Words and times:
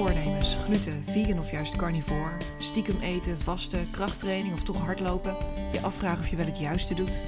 voornemens, 0.00 0.56
gluten, 0.64 1.04
vegan 1.04 1.38
of 1.38 1.50
juist 1.50 1.76
carnivore, 1.76 2.36
stiekem 2.58 3.00
eten, 3.00 3.40
vasten, 3.40 3.90
krachttraining 3.90 4.54
of 4.54 4.62
toch 4.62 4.76
hardlopen, 4.76 5.36
je 5.72 5.80
afvragen 5.80 6.18
of 6.18 6.28
je 6.28 6.36
wel 6.36 6.46
het 6.46 6.58
juiste 6.58 6.94
doet? 6.94 7.20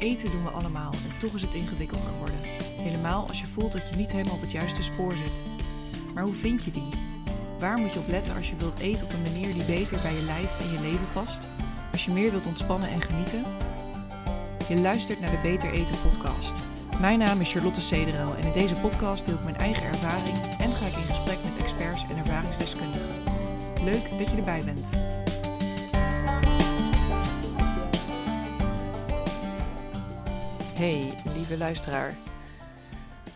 Eten 0.00 0.30
doen 0.30 0.42
we 0.42 0.50
allemaal 0.50 0.92
en 0.92 1.18
toch 1.18 1.34
is 1.34 1.42
het 1.42 1.54
ingewikkeld 1.54 2.04
geworden. 2.04 2.36
Helemaal 2.76 3.28
als 3.28 3.40
je 3.40 3.46
voelt 3.46 3.72
dat 3.72 3.88
je 3.90 3.96
niet 3.96 4.12
helemaal 4.12 4.34
op 4.34 4.40
het 4.40 4.52
juiste 4.52 4.82
spoor 4.82 5.14
zit. 5.14 5.44
Maar 6.14 6.24
hoe 6.24 6.34
vind 6.34 6.64
je 6.64 6.70
die? 6.70 6.88
Waar 7.58 7.78
moet 7.78 7.92
je 7.92 7.98
op 7.98 8.08
letten 8.08 8.36
als 8.36 8.50
je 8.50 8.56
wilt 8.56 8.78
eten 8.78 9.06
op 9.06 9.12
een 9.12 9.32
manier 9.32 9.52
die 9.52 9.64
beter 9.64 10.00
bij 10.02 10.14
je 10.14 10.22
lijf 10.22 10.60
en 10.60 10.70
je 10.70 10.80
leven 10.80 11.12
past? 11.12 11.48
Als 11.92 12.04
je 12.04 12.10
meer 12.10 12.30
wilt 12.30 12.46
ontspannen 12.46 12.88
en 12.88 13.02
genieten? 13.02 13.44
Je 14.68 14.80
luistert 14.80 15.20
naar 15.20 15.30
de 15.30 15.40
Beter 15.42 15.72
Eten 15.72 16.00
podcast. 16.02 16.52
Mijn 17.00 17.18
naam 17.18 17.40
is 17.40 17.52
Charlotte 17.52 17.80
Cederel 17.80 18.34
en 18.36 18.44
in 18.44 18.52
deze 18.52 18.74
podcast 18.74 19.26
deel 19.26 19.34
ik 19.34 19.44
mijn 19.44 19.56
eigen 19.56 19.86
ervaring 19.86 20.38
en 20.58 20.72
ga 20.72 20.86
ik 20.86 20.96
in 20.96 21.14
gesprek 21.14 21.45
en 22.04 22.16
ervaringsdeskundigen. 22.16 23.22
Leuk 23.84 24.18
dat 24.18 24.30
je 24.30 24.36
erbij 24.36 24.64
bent. 24.64 24.90
Hey, 30.74 31.14
lieve 31.34 31.58
luisteraar. 31.58 32.16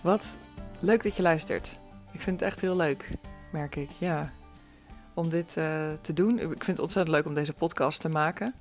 Wat 0.00 0.36
leuk 0.80 1.02
dat 1.02 1.16
je 1.16 1.22
luistert. 1.22 1.78
Ik 2.12 2.20
vind 2.20 2.40
het 2.40 2.48
echt 2.48 2.60
heel 2.60 2.76
leuk, 2.76 3.10
merk 3.52 3.76
ik. 3.76 3.90
Ja, 3.98 4.32
om 5.14 5.28
dit 5.28 5.56
uh, 5.56 5.92
te 6.00 6.12
doen. 6.12 6.38
Ik 6.38 6.46
vind 6.46 6.66
het 6.66 6.78
ontzettend 6.78 7.16
leuk 7.16 7.26
om 7.26 7.34
deze 7.34 7.52
podcast 7.52 8.00
te 8.00 8.08
maken. 8.08 8.54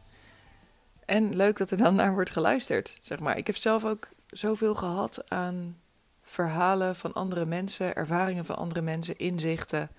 En 1.06 1.36
leuk 1.36 1.58
dat 1.58 1.72
er 1.72 1.78
dan 1.78 1.96
naar 1.96 2.14
wordt 2.14 2.32
geluisterd. 2.32 2.98
Zeg 3.02 3.20
maar. 3.20 3.38
Ik 3.38 3.48
heb 3.48 3.56
zelf 3.56 3.86
ook 3.86 4.08
zoveel 4.28 4.76
gehad 4.76 5.30
aan 5.30 5.78
verhalen 6.30 6.96
van 6.96 7.14
andere 7.14 7.46
mensen, 7.46 7.96
ervaringen 7.96 8.46
van 8.46 8.56
andere 8.56 8.82
mensen, 8.82 9.18
inzichten. 9.18 9.90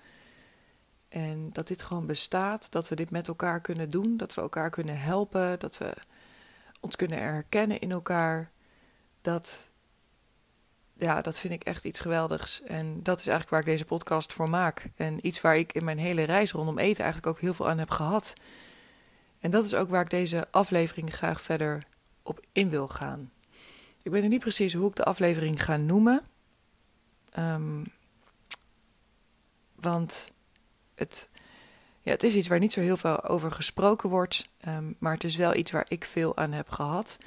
En 1.09 1.49
dat 1.51 1.67
dit 1.67 1.81
gewoon 1.81 2.05
bestaat, 2.05 2.71
dat 2.71 2.89
we 2.89 2.95
dit 2.95 3.09
met 3.09 3.27
elkaar 3.27 3.61
kunnen 3.61 3.89
doen, 3.89 4.17
dat 4.17 4.33
we 4.33 4.41
elkaar 4.41 4.69
kunnen 4.69 4.99
helpen, 4.99 5.59
dat 5.59 5.77
we 5.77 5.93
ons 6.79 6.95
kunnen 6.95 7.17
herkennen 7.17 7.79
in 7.79 7.91
elkaar. 7.91 8.51
Dat, 9.21 9.69
ja, 10.93 11.21
dat 11.21 11.39
vind 11.39 11.53
ik 11.53 11.63
echt 11.63 11.85
iets 11.85 11.99
geweldigs. 11.99 12.61
En 12.61 13.03
dat 13.03 13.19
is 13.19 13.27
eigenlijk 13.27 13.49
waar 13.49 13.59
ik 13.59 13.65
deze 13.77 13.85
podcast 13.85 14.33
voor 14.33 14.49
maak. 14.49 14.85
En 14.95 15.27
iets 15.27 15.41
waar 15.41 15.57
ik 15.57 15.73
in 15.73 15.83
mijn 15.83 15.99
hele 15.99 16.23
reis 16.23 16.51
rondom 16.51 16.77
eten 16.77 17.03
eigenlijk 17.03 17.35
ook 17.35 17.41
heel 17.41 17.53
veel 17.53 17.69
aan 17.69 17.79
heb 17.79 17.89
gehad. 17.89 18.33
En 19.39 19.51
dat 19.51 19.65
is 19.65 19.75
ook 19.75 19.89
waar 19.89 20.03
ik 20.03 20.09
deze 20.09 20.47
aflevering 20.51 21.13
graag 21.13 21.41
verder 21.41 21.83
op 22.23 22.39
in 22.51 22.69
wil 22.69 22.87
gaan. 22.87 23.31
Ik 24.03 24.11
weet 24.11 24.21
nog 24.21 24.31
niet 24.31 24.39
precies 24.39 24.73
hoe 24.73 24.89
ik 24.89 24.95
de 24.95 25.03
aflevering 25.03 25.63
ga 25.63 25.77
noemen. 25.77 26.23
Um, 27.39 27.83
want 29.75 30.31
het, 30.95 31.29
ja, 32.01 32.11
het 32.11 32.23
is 32.23 32.35
iets 32.35 32.47
waar 32.47 32.59
niet 32.59 32.73
zo 32.73 32.81
heel 32.81 32.97
veel 32.97 33.23
over 33.23 33.51
gesproken 33.51 34.09
wordt. 34.09 34.49
Um, 34.67 34.95
maar 34.99 35.13
het 35.13 35.23
is 35.23 35.35
wel 35.35 35.55
iets 35.55 35.71
waar 35.71 35.85
ik 35.87 36.05
veel 36.05 36.37
aan 36.37 36.51
heb 36.51 36.69
gehad. 36.69 37.17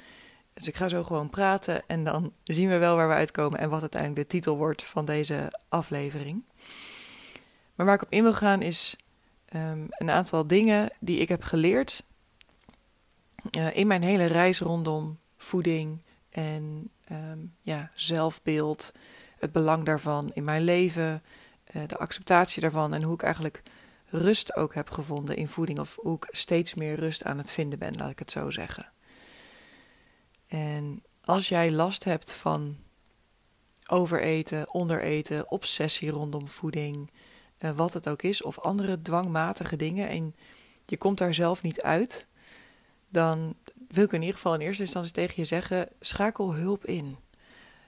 Dus 0.53 0.67
ik 0.67 0.75
ga 0.75 0.87
zo 0.87 1.03
gewoon 1.03 1.29
praten 1.29 1.83
en 1.87 2.03
dan 2.03 2.33
zien 2.43 2.69
we 2.69 2.77
wel 2.77 2.95
waar 2.95 3.07
we 3.07 3.13
uitkomen 3.13 3.59
en 3.59 3.69
wat 3.69 3.81
uiteindelijk 3.81 4.21
de 4.21 4.35
titel 4.37 4.57
wordt 4.57 4.83
van 4.83 5.05
deze 5.05 5.59
aflevering. 5.69 6.43
Maar 7.75 7.85
waar 7.85 7.95
ik 7.95 8.01
op 8.01 8.11
in 8.11 8.23
wil 8.23 8.33
gaan 8.33 8.61
is 8.61 8.95
um, 9.55 9.87
een 9.89 10.11
aantal 10.11 10.47
dingen 10.47 10.89
die 10.99 11.19
ik 11.19 11.27
heb 11.27 11.43
geleerd 11.43 12.05
uh, 13.51 13.75
in 13.75 13.87
mijn 13.87 14.03
hele 14.03 14.25
reis 14.25 14.59
rondom 14.59 15.19
voeding, 15.37 16.01
en 16.29 16.91
ja, 17.61 17.91
zelfbeeld, 17.93 18.91
het 19.45 19.53
belang 19.53 19.85
daarvan 19.85 20.31
in 20.33 20.43
mijn 20.43 20.63
leven, 20.63 21.23
uh, 21.75 21.83
de 21.87 21.97
acceptatie 21.97 22.61
daarvan 22.61 22.93
en 22.93 23.03
hoe 23.03 23.13
ik 23.13 23.23
eigenlijk 23.23 23.63
rust 24.05 24.55
ook 24.55 24.73
heb 24.73 24.89
gevonden 24.89 25.35
in 25.35 25.47
voeding 25.47 25.79
of 25.79 25.97
hoe 26.01 26.15
ik 26.15 26.27
steeds 26.31 26.73
meer 26.73 26.95
rust 26.95 27.23
aan 27.23 27.37
het 27.37 27.51
vinden 27.51 27.79
ben, 27.79 27.95
laat 27.95 28.09
ik 28.09 28.19
het 28.19 28.31
zo 28.31 28.49
zeggen. 28.49 28.91
En 30.47 31.03
als 31.21 31.49
jij 31.49 31.71
last 31.71 32.03
hebt 32.03 32.33
van 32.33 32.77
overeten, 33.87 34.73
ondereten, 34.73 35.51
obsessie 35.51 36.09
rondom 36.09 36.47
voeding, 36.47 37.11
uh, 37.59 37.71
wat 37.71 37.93
het 37.93 38.09
ook 38.09 38.21
is, 38.21 38.41
of 38.41 38.59
andere 38.59 39.01
dwangmatige 39.01 39.75
dingen 39.75 40.09
en 40.09 40.35
je 40.85 40.97
komt 40.97 41.17
daar 41.17 41.33
zelf 41.33 41.61
niet 41.61 41.81
uit, 41.81 42.27
dan 43.09 43.55
wil 43.87 44.03
ik 44.03 44.11
in 44.11 44.21
ieder 44.21 44.35
geval 44.35 44.53
in 44.53 44.59
eerste 44.59 44.83
instantie 44.83 45.11
tegen 45.11 45.33
je 45.35 45.45
zeggen: 45.45 45.89
schakel 45.99 46.53
hulp 46.53 46.85
in. 46.85 47.17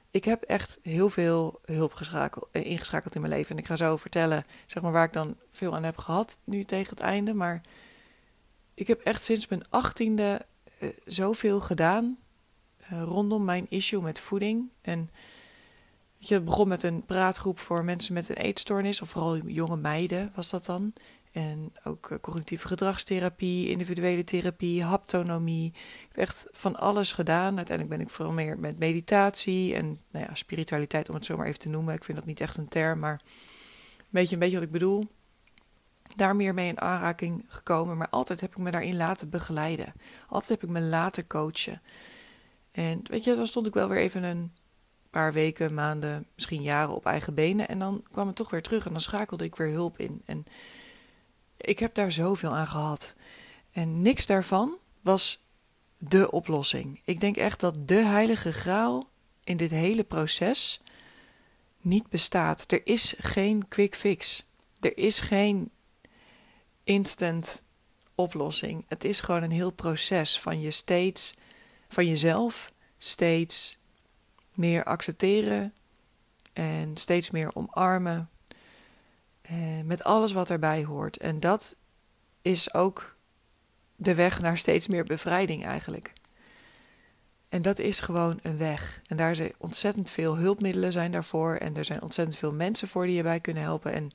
Ik 0.09 0.25
heb 0.25 0.41
echt 0.41 0.79
heel 0.81 1.09
veel 1.09 1.59
hulp 1.65 1.93
eh, 2.51 2.65
ingeschakeld 2.65 3.15
in 3.15 3.21
mijn 3.21 3.33
leven. 3.33 3.51
En 3.51 3.61
ik 3.61 3.67
ga 3.67 3.75
zo 3.75 3.97
vertellen 3.97 4.45
zeg 4.65 4.83
maar, 4.83 4.91
waar 4.91 5.05
ik 5.05 5.13
dan 5.13 5.37
veel 5.51 5.75
aan 5.75 5.83
heb 5.83 5.97
gehad, 5.97 6.37
nu 6.43 6.63
tegen 6.63 6.89
het 6.89 6.99
einde. 6.99 7.33
Maar 7.33 7.61
ik 8.73 8.87
heb 8.87 9.01
echt 9.01 9.23
sinds 9.23 9.47
mijn 9.47 9.69
achttiende 9.69 10.45
uh, 10.81 10.89
zoveel 11.05 11.59
gedaan 11.59 12.17
uh, 12.91 13.01
rondom 13.01 13.45
mijn 13.45 13.65
issue 13.69 14.01
met 14.01 14.19
voeding. 14.19 14.69
En 14.81 15.09
je, 16.17 16.41
begon 16.41 16.67
met 16.67 16.83
een 16.83 17.05
praatgroep 17.05 17.59
voor 17.59 17.85
mensen 17.85 18.13
met 18.13 18.29
een 18.29 18.35
eetstoornis, 18.35 19.01
of 19.01 19.09
vooral 19.09 19.37
jonge 19.37 19.77
meiden 19.77 20.31
was 20.35 20.49
dat 20.49 20.65
dan. 20.65 20.93
En 21.37 21.73
ook 21.83 22.09
uh, 22.09 22.17
cognitieve 22.21 22.67
gedragstherapie, 22.67 23.69
individuele 23.69 24.23
therapie, 24.23 24.83
haptonomie. 24.83 25.67
Ik 25.75 26.07
heb 26.07 26.17
echt 26.17 26.47
van 26.51 26.75
alles 26.75 27.11
gedaan. 27.11 27.57
Uiteindelijk 27.57 27.97
ben 27.97 28.05
ik 28.05 28.13
vooral 28.13 28.33
meer 28.33 28.59
met 28.59 28.79
meditatie 28.79 29.75
en 29.75 29.99
nou 30.11 30.25
ja, 30.25 30.35
spiritualiteit, 30.35 31.09
om 31.09 31.15
het 31.15 31.25
zo 31.25 31.37
maar 31.37 31.45
even 31.45 31.59
te 31.59 31.69
noemen. 31.69 31.93
Ik 31.93 32.03
vind 32.03 32.17
dat 32.17 32.27
niet 32.27 32.39
echt 32.39 32.57
een 32.57 32.67
term, 32.67 32.99
maar 32.99 33.21
een 33.97 34.05
beetje, 34.09 34.33
een 34.33 34.39
beetje 34.39 34.55
wat 34.55 34.65
ik 34.65 34.71
bedoel. 34.71 35.07
Daar 36.15 36.35
meer 36.35 36.53
mee 36.53 36.67
in 36.67 36.81
aanraking 36.81 37.45
gekomen, 37.47 37.97
maar 37.97 38.09
altijd 38.09 38.41
heb 38.41 38.51
ik 38.51 38.57
me 38.57 38.71
daarin 38.71 38.97
laten 38.97 39.29
begeleiden. 39.29 39.93
Altijd 40.27 40.49
heb 40.49 40.69
ik 40.69 40.75
me 40.75 40.81
laten 40.81 41.27
coachen. 41.27 41.81
En 42.71 43.01
weet 43.03 43.23
je, 43.23 43.35
dan 43.35 43.47
stond 43.47 43.67
ik 43.67 43.73
wel 43.73 43.87
weer 43.87 43.99
even 43.99 44.23
een 44.23 44.51
paar 45.09 45.33
weken, 45.33 45.73
maanden, 45.73 46.27
misschien 46.35 46.61
jaren 46.61 46.95
op 46.95 47.05
eigen 47.05 47.33
benen. 47.33 47.67
En 47.67 47.79
dan 47.79 48.03
kwam 48.11 48.27
het 48.27 48.35
toch 48.35 48.49
weer 48.49 48.61
terug 48.61 48.85
en 48.85 48.91
dan 48.91 49.01
schakelde 49.01 49.43
ik 49.43 49.55
weer 49.55 49.71
hulp 49.71 49.99
in. 49.99 50.21
En 50.25 50.45
ik 51.57 51.79
heb 51.79 51.93
daar 51.93 52.11
zoveel 52.11 52.55
aan 52.55 52.67
gehad. 52.67 53.13
En 53.71 54.01
niks 54.01 54.25
daarvan 54.25 54.77
was 55.01 55.41
de 55.97 56.31
oplossing. 56.31 57.01
Ik 57.03 57.19
denk 57.19 57.37
echt 57.37 57.59
dat 57.59 57.87
de 57.87 58.03
heilige 58.03 58.53
graal 58.53 59.09
in 59.43 59.57
dit 59.57 59.71
hele 59.71 60.03
proces 60.03 60.81
niet 61.81 62.09
bestaat. 62.09 62.71
Er 62.71 62.81
is 62.83 63.15
geen 63.17 63.67
quick 63.67 63.95
fix. 63.95 64.45
Er 64.79 64.97
is 64.97 65.19
geen 65.19 65.71
instant 66.83 67.61
oplossing. 68.15 68.85
Het 68.87 69.03
is 69.03 69.19
gewoon 69.19 69.43
een 69.43 69.51
heel 69.51 69.71
proces 69.71 70.39
van 70.39 70.61
je 70.61 70.71
steeds, 70.71 71.35
van 71.89 72.05
jezelf 72.05 72.71
steeds 72.97 73.77
meer 74.55 74.83
accepteren 74.83 75.73
en 76.53 76.97
steeds 76.97 77.29
meer 77.29 77.55
omarmen 77.55 78.29
eh, 79.47 79.55
met 79.85 80.03
alles 80.03 80.31
wat 80.31 80.49
erbij 80.49 80.83
hoort. 80.83 81.17
En 81.17 81.39
dat 81.39 81.75
is 82.41 82.73
ook 82.73 83.15
de 83.95 84.15
weg 84.15 84.41
naar 84.41 84.57
steeds 84.57 84.87
meer 84.87 85.03
bevrijding 85.03 85.65
eigenlijk. 85.65 86.13
En 87.49 87.61
dat 87.61 87.79
is 87.79 87.99
gewoon 87.99 88.39
een 88.41 88.57
weg. 88.57 89.01
En 89.07 89.17
daar 89.17 89.35
zijn 89.35 89.53
ontzettend 89.57 90.09
veel 90.09 90.37
hulpmiddelen 90.37 90.91
zijn 90.91 91.11
daarvoor. 91.11 91.55
En 91.55 91.77
er 91.77 91.85
zijn 91.85 92.01
ontzettend 92.01 92.37
veel 92.37 92.53
mensen 92.53 92.87
voor 92.87 93.05
die 93.05 93.15
je 93.15 93.23
bij 93.23 93.39
kunnen 93.39 93.63
helpen. 93.63 93.93
En 93.93 94.11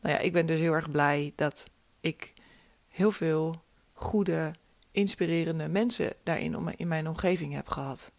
nou 0.00 0.14
ja, 0.14 0.20
ik 0.20 0.32
ben 0.32 0.46
dus 0.46 0.58
heel 0.58 0.72
erg 0.72 0.90
blij 0.90 1.32
dat 1.36 1.64
ik 2.00 2.32
heel 2.88 3.12
veel 3.12 3.62
goede, 3.92 4.52
inspirerende 4.90 5.68
mensen 5.68 6.12
daarin 6.22 6.72
in 6.76 6.88
mijn 6.88 7.08
omgeving 7.08 7.54
heb 7.54 7.68
gehad. 7.68 8.12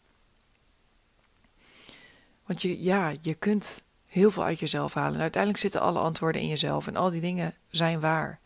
Want 2.45 2.61
je, 2.61 2.83
ja, 2.83 3.13
je 3.21 3.33
kunt 3.33 3.81
heel 4.09 4.31
veel 4.31 4.43
uit 4.43 4.59
jezelf 4.59 4.93
halen. 4.93 5.15
En 5.15 5.21
uiteindelijk 5.21 5.61
zitten 5.61 5.81
alle 5.81 5.99
antwoorden 5.99 6.41
in 6.41 6.47
jezelf 6.47 6.87
en 6.87 6.95
al 6.95 7.09
die 7.09 7.21
dingen 7.21 7.53
zijn 7.67 7.99
waar. 7.99 8.39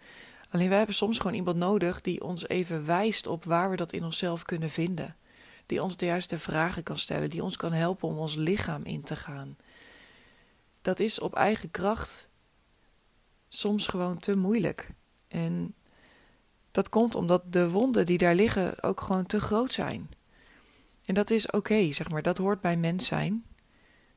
Alleen 0.50 0.70
wij 0.70 0.78
hebben 0.78 0.96
soms 0.96 1.18
gewoon 1.18 1.34
iemand 1.34 1.58
nodig 1.58 2.02
die 2.02 2.24
ons 2.24 2.48
even 2.48 2.86
wijst 2.86 3.28
op 3.28 3.46
waar 3.46 3.70
we 3.70 3.76
dat 3.76 3.94
in 3.94 4.04
onszelf 4.04 4.44
kunnen 4.44 4.70
vinden. 4.70 5.16
Die 5.66 5.84
ons 5.84 5.98
de 5.98 6.06
juiste 6.06 6.38
vragen 6.38 6.84
kan 6.84 6.98
stellen, 6.98 7.30
die 7.30 7.44
ons 7.44 7.58
kan 7.58 7.72
helpen 7.72 8.08
om 8.08 8.18
ons 8.18 8.36
lichaam 8.36 8.84
in 8.84 9.04
te 9.04 9.16
gaan. 9.16 9.58
Dat 10.82 11.00
is 11.00 11.20
op 11.20 11.36
eigen 11.36 11.72
kracht 11.72 12.28
soms 13.50 13.88
gewoon 13.88 14.18
te 14.18 14.36
moeilijk. 14.36 14.90
En 15.28 15.76
dat 16.72 16.90
komt 16.90 17.16
omdat 17.16 17.54
de 17.54 17.70
wonden 17.70 18.06
die 18.06 18.18
daar 18.18 18.36
liggen 18.36 18.84
ook 18.84 19.02
gewoon 19.02 19.26
te 19.26 19.40
groot 19.40 19.74
zijn. 19.74 20.10
En 21.06 21.14
dat 21.14 21.30
is 21.30 21.52
oké, 21.52 21.92
zeg 21.92 22.10
maar, 22.10 22.22
dat 22.22 22.38
hoort 22.38 22.62
bij 22.62 22.78
mens 22.78 23.06
zijn. 23.06 23.46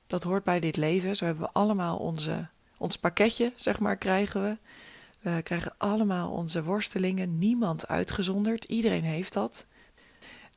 Dat 0.07 0.23
hoort 0.23 0.45
bij 0.45 0.61
dit 0.61 0.77
leven. 0.77 1.17
Zo 1.17 1.25
hebben 1.25 1.45
we 1.45 1.53
allemaal 1.53 1.97
onze, 1.97 2.49
ons 2.79 2.99
pakketje, 2.99 3.53
zeg 3.57 3.79
maar, 3.79 3.97
krijgen 3.97 4.43
we. 4.43 4.59
We 5.21 5.43
krijgen 5.43 5.75
allemaal 5.79 6.31
onze 6.31 6.63
worstelingen, 6.63 7.39
niemand 7.39 7.89
uitgezonderd. 7.89 8.65
Iedereen 8.65 9.05
heeft 9.05 9.33
dat. 9.33 9.67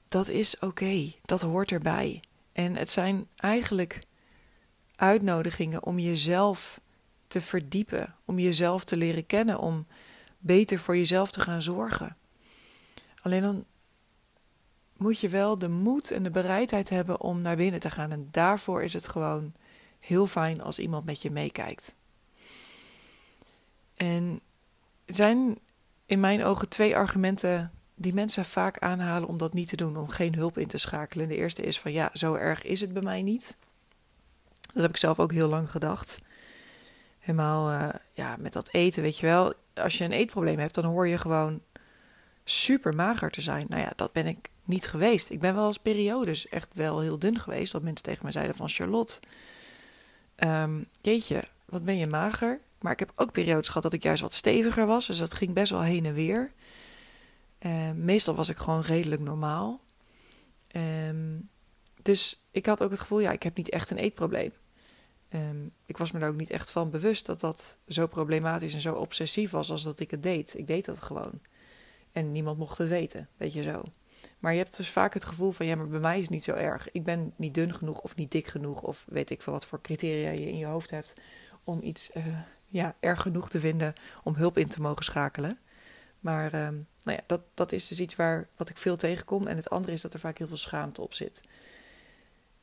Dat 0.08 0.28
is 0.28 0.60
oké, 0.60 1.14
dat 1.26 1.42
hoort 1.42 1.72
erbij. 1.72 2.24
En 2.52 2.76
het 2.76 2.92
zijn 2.92 3.28
eigenlijk 3.36 4.02
uitnodigingen 4.96 5.84
om 5.84 6.00
jezelf 6.00 6.82
te 7.28 7.42
verdiepen, 7.42 8.16
om 8.26 8.40
jezelf 8.40 8.84
te 8.84 8.98
leren 8.98 9.26
kennen, 9.26 9.60
om 9.60 9.88
beter 10.38 10.80
voor 10.80 10.98
jezelf 10.98 11.32
te 11.32 11.40
gaan 11.40 11.62
zorgen. 11.62 12.18
Alleen 13.22 13.42
dan 13.42 13.66
moet 15.00 15.20
je 15.20 15.30
wel 15.30 15.58
de 15.58 15.70
moed 15.70 16.12
en 16.12 16.24
de 16.24 16.30
bereidheid 16.30 16.90
hebben 16.90 17.22
om 17.22 17.42
naar 17.42 17.56
binnen 17.56 17.80
te 17.80 17.90
gaan. 17.90 18.12
En 18.12 18.28
daarvoor 18.32 18.84
is 18.84 18.94
het 18.94 19.08
gewoon 19.08 19.54
heel 20.00 20.28
fijn 20.28 20.62
als 20.62 20.80
iemand 20.80 21.06
met 21.06 21.22
je 21.22 21.32
meekijkt. 21.32 21.94
En 23.96 24.42
er 25.06 25.16
zijn 25.16 25.60
in 26.06 26.20
mijn 26.20 26.44
ogen 26.44 26.70
twee 26.70 26.96
argumenten 26.96 27.72
die 27.96 28.14
mensen 28.14 28.46
vaak 28.46 28.78
aanhalen 28.78 29.28
om 29.28 29.38
dat 29.38 29.54
niet 29.54 29.68
te 29.68 29.76
doen, 29.76 29.98
om 29.98 30.08
geen 30.08 30.36
hulp 30.36 30.58
in 30.58 30.68
te 30.68 30.78
schakelen. 30.78 31.28
De 31.28 31.36
eerste 31.36 31.62
is 31.62 31.80
van 31.80 31.92
ja, 31.92 32.10
zo 32.14 32.34
erg 32.34 32.64
is 32.64 32.82
het 32.82 32.94
bij 32.94 33.02
mij 33.02 33.22
niet. 33.22 33.56
Dat 34.74 34.82
heb 34.82 34.92
ik 34.92 34.98
zelf 34.98 35.20
ook 35.20 35.32
heel 35.32 35.48
lang 35.48 35.72
gedacht. 35.72 36.20
Helemaal 37.20 37.72
uh, 37.72 37.90
ja, 38.14 38.36
met 38.40 38.54
dat 38.54 38.70
eten, 38.72 39.02
weet 39.02 39.18
je 39.18 39.26
wel. 39.26 39.54
Als 39.74 39.98
je 39.98 40.04
een 40.04 40.12
eetprobleem 40.12 40.60
hebt, 40.60 40.76
dan 40.76 40.86
hoor 40.86 41.08
je 41.08 41.18
gewoon 41.18 41.62
super 42.50 42.96
mager 42.96 43.32
te 43.32 43.42
zijn. 43.42 43.66
Nou 43.70 43.82
ja, 43.82 43.94
dat 43.96 44.12
ben 44.12 44.28
ik 44.28 44.50
niet 44.64 44.88
geweest. 44.88 45.30
Ik 45.30 45.40
ben 45.40 45.56
wel 45.56 45.68
eens 45.68 45.78
periodes 45.78 46.48
echt 46.48 46.74
wel 46.74 47.00
heel 47.00 47.20
dun 47.20 47.40
geweest. 47.40 47.72
Dat 47.72 47.82
mensen 47.82 48.06
tegen 48.06 48.24
mij 48.24 48.32
zeiden 48.32 48.56
van 48.56 48.70
Charlotte, 48.70 49.20
um, 50.36 50.88
jeetje, 51.02 51.44
wat 51.66 51.84
ben 51.84 51.98
je 51.98 52.08
mager. 52.08 52.60
Maar 52.80 52.92
ik 52.92 53.00
heb 53.00 53.12
ook 53.16 53.32
periodes 53.32 53.68
gehad 53.68 53.84
dat 53.84 53.94
ik 53.94 54.04
juist 54.04 54.22
wat 54.22 54.34
steviger 54.34 54.86
was. 54.86 55.08
Dus 55.08 55.18
dat 55.18 55.34
ging 55.34 55.54
best 55.54 55.72
wel 55.72 55.82
heen 55.82 56.06
en 56.06 56.14
weer. 56.14 56.52
Uh, 57.60 57.92
meestal 57.92 58.36
was 58.36 58.50
ik 58.50 58.58
gewoon 58.58 58.82
redelijk 58.82 59.22
normaal. 59.22 59.80
Um, 61.08 61.50
dus 62.02 62.44
ik 62.52 62.66
had 62.66 62.84
ook 62.84 62.90
het 62.90 63.00
gevoel, 63.00 63.20
ja, 63.20 63.32
ik 63.32 63.44
heb 63.44 63.58
niet 63.58 63.70
echt 63.70 63.90
een 63.90 63.98
eetprobleem. 63.98 64.52
Ik 65.86 65.98
was 65.98 66.12
me 66.12 66.20
er 66.20 66.28
ook 66.28 66.36
niet 66.36 66.50
echt 66.50 66.72
van 66.72 66.90
bewust 66.90 67.26
dat 67.26 67.40
dat 67.40 67.78
zo 67.88 68.08
problematisch 68.08 68.74
en 68.74 68.82
zo 68.82 68.94
obsessief 68.94 69.52
was 69.52 69.72
als 69.72 69.84
dat 69.84 70.00
ik 70.00 70.12
het 70.12 70.24
deed. 70.24 70.58
Ik 70.58 70.68
deed 70.68 70.86
dat 70.86 71.02
gewoon. 71.02 71.42
En 72.12 72.32
niemand 72.32 72.58
mocht 72.58 72.78
het 72.78 72.88
weten, 72.88 73.28
weet 73.38 73.54
je 73.54 73.64
zo. 73.64 73.84
Maar 74.40 74.52
je 74.52 74.58
hebt 74.58 74.78
dus 74.78 74.90
vaak 74.90 75.14
het 75.14 75.26
gevoel 75.26 75.52
van 75.52 75.66
ja, 75.66 75.76
maar 75.76 75.88
bij 75.88 76.00
mij 76.00 76.16
is 76.16 76.22
het 76.22 76.30
niet 76.30 76.44
zo 76.44 76.54
erg. 76.54 76.92
Ik 76.92 77.04
ben 77.04 77.34
niet 77.36 77.54
dun 77.54 77.74
genoeg 77.74 78.00
of 78.00 78.16
niet 78.16 78.32
dik 78.32 78.48
genoeg 78.48 78.82
of 78.82 79.06
weet 79.10 79.30
ik 79.30 79.42
veel 79.42 79.54
wat 79.54 79.66
voor 79.66 79.82
criteria 79.82 80.30
je 80.30 80.48
in 80.48 80.58
je 80.58 80.66
hoofd 80.66 80.90
hebt 80.90 81.14
om 81.64 81.82
iets 81.84 82.16
uh, 82.16 82.24
ja, 82.68 82.96
erg 83.00 83.22
genoeg 83.22 83.50
te 83.50 83.60
vinden 83.60 83.94
om 84.24 84.36
hulp 84.36 84.58
in 84.58 84.68
te 84.68 84.82
mogen 84.82 85.04
schakelen. 85.04 85.60
Maar 86.20 86.46
um, 86.46 86.88
nou 87.04 87.18
ja, 87.18 87.24
dat, 87.26 87.42
dat 87.54 87.72
is 87.72 87.88
dus 87.88 88.00
iets 88.00 88.16
waar, 88.16 88.48
wat 88.56 88.70
ik 88.70 88.78
veel 88.78 88.96
tegenkom. 88.96 89.48
En 89.48 89.56
het 89.56 89.70
andere 89.70 89.94
is 89.94 90.02
dat 90.02 90.14
er 90.14 90.20
vaak 90.20 90.38
heel 90.38 90.48
veel 90.48 90.58
schaamte 90.58 91.02
op 91.02 91.14
zit. 91.14 91.42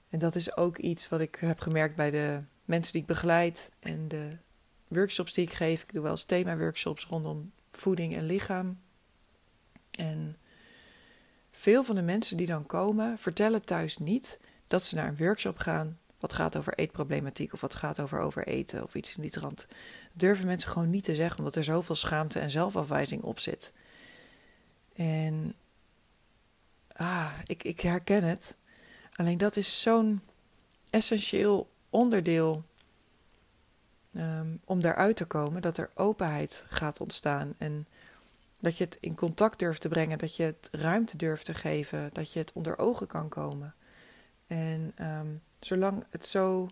En 0.09 0.19
dat 0.19 0.35
is 0.35 0.57
ook 0.57 0.79
iets 0.79 1.09
wat 1.09 1.21
ik 1.21 1.37
heb 1.41 1.61
gemerkt 1.61 1.97
bij 1.97 2.11
de 2.11 2.43
mensen 2.65 2.93
die 2.93 3.01
ik 3.01 3.07
begeleid 3.07 3.71
en 3.81 4.09
de 4.09 4.37
workshops 4.89 5.33
die 5.33 5.45
ik 5.45 5.53
geef. 5.53 5.83
Ik 5.83 5.93
doe 5.93 6.03
wel 6.03 6.11
eens 6.11 6.25
thema-workshops 6.25 7.05
rondom 7.05 7.53
voeding 7.71 8.17
en 8.17 8.25
lichaam. 8.25 8.79
En 9.97 10.37
veel 11.51 11.85
van 11.85 11.95
de 11.95 12.03
mensen 12.03 12.37
die 12.37 12.47
dan 12.47 12.67
komen, 12.67 13.19
vertellen 13.19 13.65
thuis 13.65 13.99
niet 13.99 14.39
dat 14.67 14.85
ze 14.85 14.95
naar 14.95 15.09
een 15.09 15.17
workshop 15.17 15.59
gaan. 15.59 15.99
Wat 16.19 16.33
gaat 16.33 16.57
over 16.57 16.75
eetproblematiek 16.75 17.53
of 17.53 17.61
wat 17.61 17.75
gaat 17.75 18.01
over 18.01 18.21
overeten 18.21 18.83
of 18.83 18.95
iets 18.95 19.17
in 19.17 19.23
die 19.23 19.31
trant. 19.31 19.67
Durven 20.13 20.47
mensen 20.47 20.71
gewoon 20.71 20.91
niet 20.91 21.05
te 21.05 21.15
zeggen, 21.15 21.39
omdat 21.39 21.55
er 21.55 21.65
zoveel 21.65 21.95
schaamte 21.95 22.39
en 22.39 22.51
zelfafwijzing 22.51 23.23
op 23.23 23.39
zit. 23.39 23.73
En 24.95 25.55
ah, 26.93 27.33
ik, 27.45 27.63
ik 27.63 27.81
herken 27.81 28.25
het. 28.25 28.57
Alleen 29.17 29.39
dat 29.39 29.57
is 29.57 29.81
zo'n 29.81 30.21
essentieel 30.91 31.71
onderdeel 31.91 32.65
um, 34.13 34.61
om 34.65 34.81
daaruit 34.81 35.17
te 35.17 35.25
komen, 35.25 35.63
dat 35.63 35.79
er 35.79 35.91
openheid 35.95 36.65
gaat 36.69 37.01
ontstaan. 37.01 37.55
En 37.59 37.87
dat 38.67 38.77
je 38.77 38.85
het 38.85 38.99
in 39.01 39.15
contact 39.15 39.59
durft 39.59 39.81
te 39.81 39.89
brengen, 39.89 40.19
dat 40.19 40.37
je 40.37 40.43
het 40.43 40.69
ruimte 40.71 41.17
durft 41.17 41.45
te 41.45 41.55
geven, 41.55 42.11
dat 42.13 42.33
je 42.33 42.39
het 42.39 42.53
onder 42.53 42.79
ogen 42.79 43.07
kan 43.07 43.29
komen. 43.29 43.75
En 44.47 44.95
um, 45.01 45.43
zolang 45.61 46.05
het 46.11 46.27
zo 46.27 46.69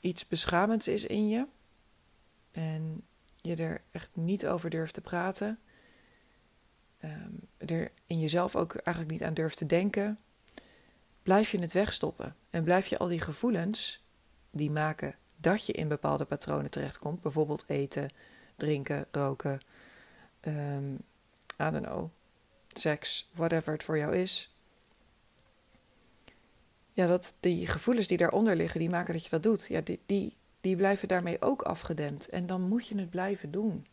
iets 0.00 0.28
beschamends 0.28 0.88
is 0.88 1.06
in 1.06 1.28
je 1.28 1.46
en 2.50 3.02
je 3.36 3.56
er 3.56 3.80
echt 3.90 4.10
niet 4.12 4.46
over 4.46 4.70
durft 4.70 4.94
te 4.94 5.00
praten, 5.00 5.58
um, 7.04 7.40
er 7.56 7.90
in 8.06 8.20
jezelf 8.20 8.56
ook 8.56 8.74
eigenlijk 8.74 9.18
niet 9.18 9.28
aan 9.28 9.34
durft 9.34 9.56
te 9.56 9.66
denken, 9.66 10.18
blijf 11.22 11.50
je 11.50 11.58
het 11.58 11.72
wegstoppen. 11.72 12.36
En 12.50 12.64
blijf 12.64 12.86
je 12.86 12.98
al 12.98 13.08
die 13.08 13.20
gevoelens 13.20 14.04
die 14.50 14.70
maken 14.70 15.14
dat 15.36 15.66
je 15.66 15.72
in 15.72 15.88
bepaalde 15.88 16.24
patronen 16.24 16.70
terechtkomt, 16.70 17.22
bijvoorbeeld 17.22 17.64
eten, 17.66 18.10
drinken, 18.56 19.06
roken, 19.10 19.60
um, 20.40 21.06
I 21.60 21.70
don't 21.70 21.86
know, 21.86 22.10
seks, 22.68 23.30
whatever 23.34 23.72
het 23.72 23.82
voor 23.82 23.98
jou 23.98 24.16
is. 24.16 24.56
Ja, 26.92 27.06
dat 27.06 27.34
die 27.40 27.66
gevoelens 27.66 28.06
die 28.06 28.16
daaronder 28.16 28.56
liggen, 28.56 28.80
die 28.80 28.90
maken 28.90 29.12
dat 29.12 29.24
je 29.24 29.30
dat 29.30 29.42
doet. 29.42 29.66
Ja, 29.66 29.80
die, 29.80 30.00
die, 30.06 30.36
die 30.60 30.76
blijven 30.76 31.08
daarmee 31.08 31.42
ook 31.42 31.62
afgedempt. 31.62 32.28
En 32.28 32.46
dan 32.46 32.62
moet 32.62 32.86
je 32.86 32.98
het 32.98 33.10
blijven 33.10 33.50
doen. 33.50 33.86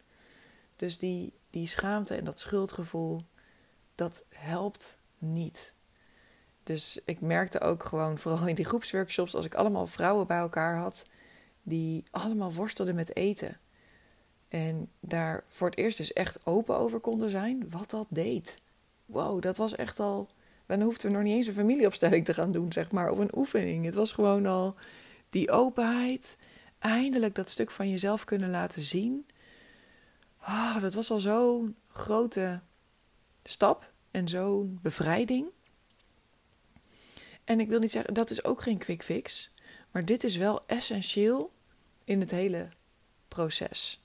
Dus 0.75 0.97
die, 0.97 1.33
die 1.49 1.67
schaamte 1.67 2.15
en 2.15 2.23
dat 2.23 2.39
schuldgevoel, 2.39 3.21
dat 3.95 4.23
helpt 4.29 4.97
niet. 5.17 5.73
Dus 6.63 7.01
ik 7.05 7.21
merkte 7.21 7.59
ook 7.59 7.83
gewoon, 7.83 8.17
vooral 8.19 8.47
in 8.47 8.55
die 8.55 8.65
groepsworkshops, 8.65 9.35
als 9.35 9.45
ik 9.45 9.55
allemaal 9.55 9.87
vrouwen 9.87 10.27
bij 10.27 10.37
elkaar 10.37 10.77
had, 10.77 11.05
die 11.63 12.03
allemaal 12.11 12.53
worstelden 12.53 12.95
met 12.95 13.15
eten. 13.15 13.59
En 14.47 14.89
daar 14.99 15.43
voor 15.47 15.69
het 15.69 15.77
eerst 15.77 15.97
dus 15.97 16.13
echt 16.13 16.45
open 16.45 16.77
over 16.77 16.99
konden 16.99 17.29
zijn 17.29 17.69
wat 17.69 17.89
dat 17.89 18.07
deed. 18.09 18.57
Wow, 19.05 19.41
dat 19.41 19.57
was 19.57 19.75
echt 19.75 19.99
al. 19.99 20.29
Dan 20.65 20.81
hoefden 20.81 21.09
we 21.09 21.15
nog 21.15 21.25
niet 21.25 21.35
eens 21.35 21.47
een 21.47 21.53
familieopstelling 21.53 22.25
te 22.25 22.33
gaan 22.33 22.51
doen, 22.51 22.73
zeg 22.73 22.91
maar, 22.91 23.11
of 23.11 23.17
een 23.17 23.37
oefening. 23.37 23.85
Het 23.85 23.93
was 23.93 24.11
gewoon 24.11 24.45
al 24.45 24.75
die 25.29 25.51
openheid. 25.51 26.37
Eindelijk 26.79 27.35
dat 27.35 27.49
stuk 27.49 27.71
van 27.71 27.89
jezelf 27.89 28.23
kunnen 28.23 28.49
laten 28.49 28.81
zien. 28.81 29.25
Ah, 30.37 30.81
dat 30.81 30.93
was 30.93 31.11
al 31.11 31.19
zo'n 31.19 31.75
grote 31.87 32.61
stap 33.43 33.91
en 34.11 34.27
zo'n 34.27 34.79
bevrijding. 34.81 35.47
En 37.43 37.59
ik 37.59 37.69
wil 37.69 37.79
niet 37.79 37.91
zeggen, 37.91 38.13
dat 38.13 38.29
is 38.29 38.43
ook 38.43 38.61
geen 38.61 38.77
quick 38.77 39.03
fix. 39.03 39.51
Maar 39.91 40.05
dit 40.05 40.23
is 40.23 40.35
wel 40.35 40.65
essentieel 40.65 41.51
in 42.03 42.19
het 42.19 42.31
hele 42.31 42.69
proces. 43.27 44.04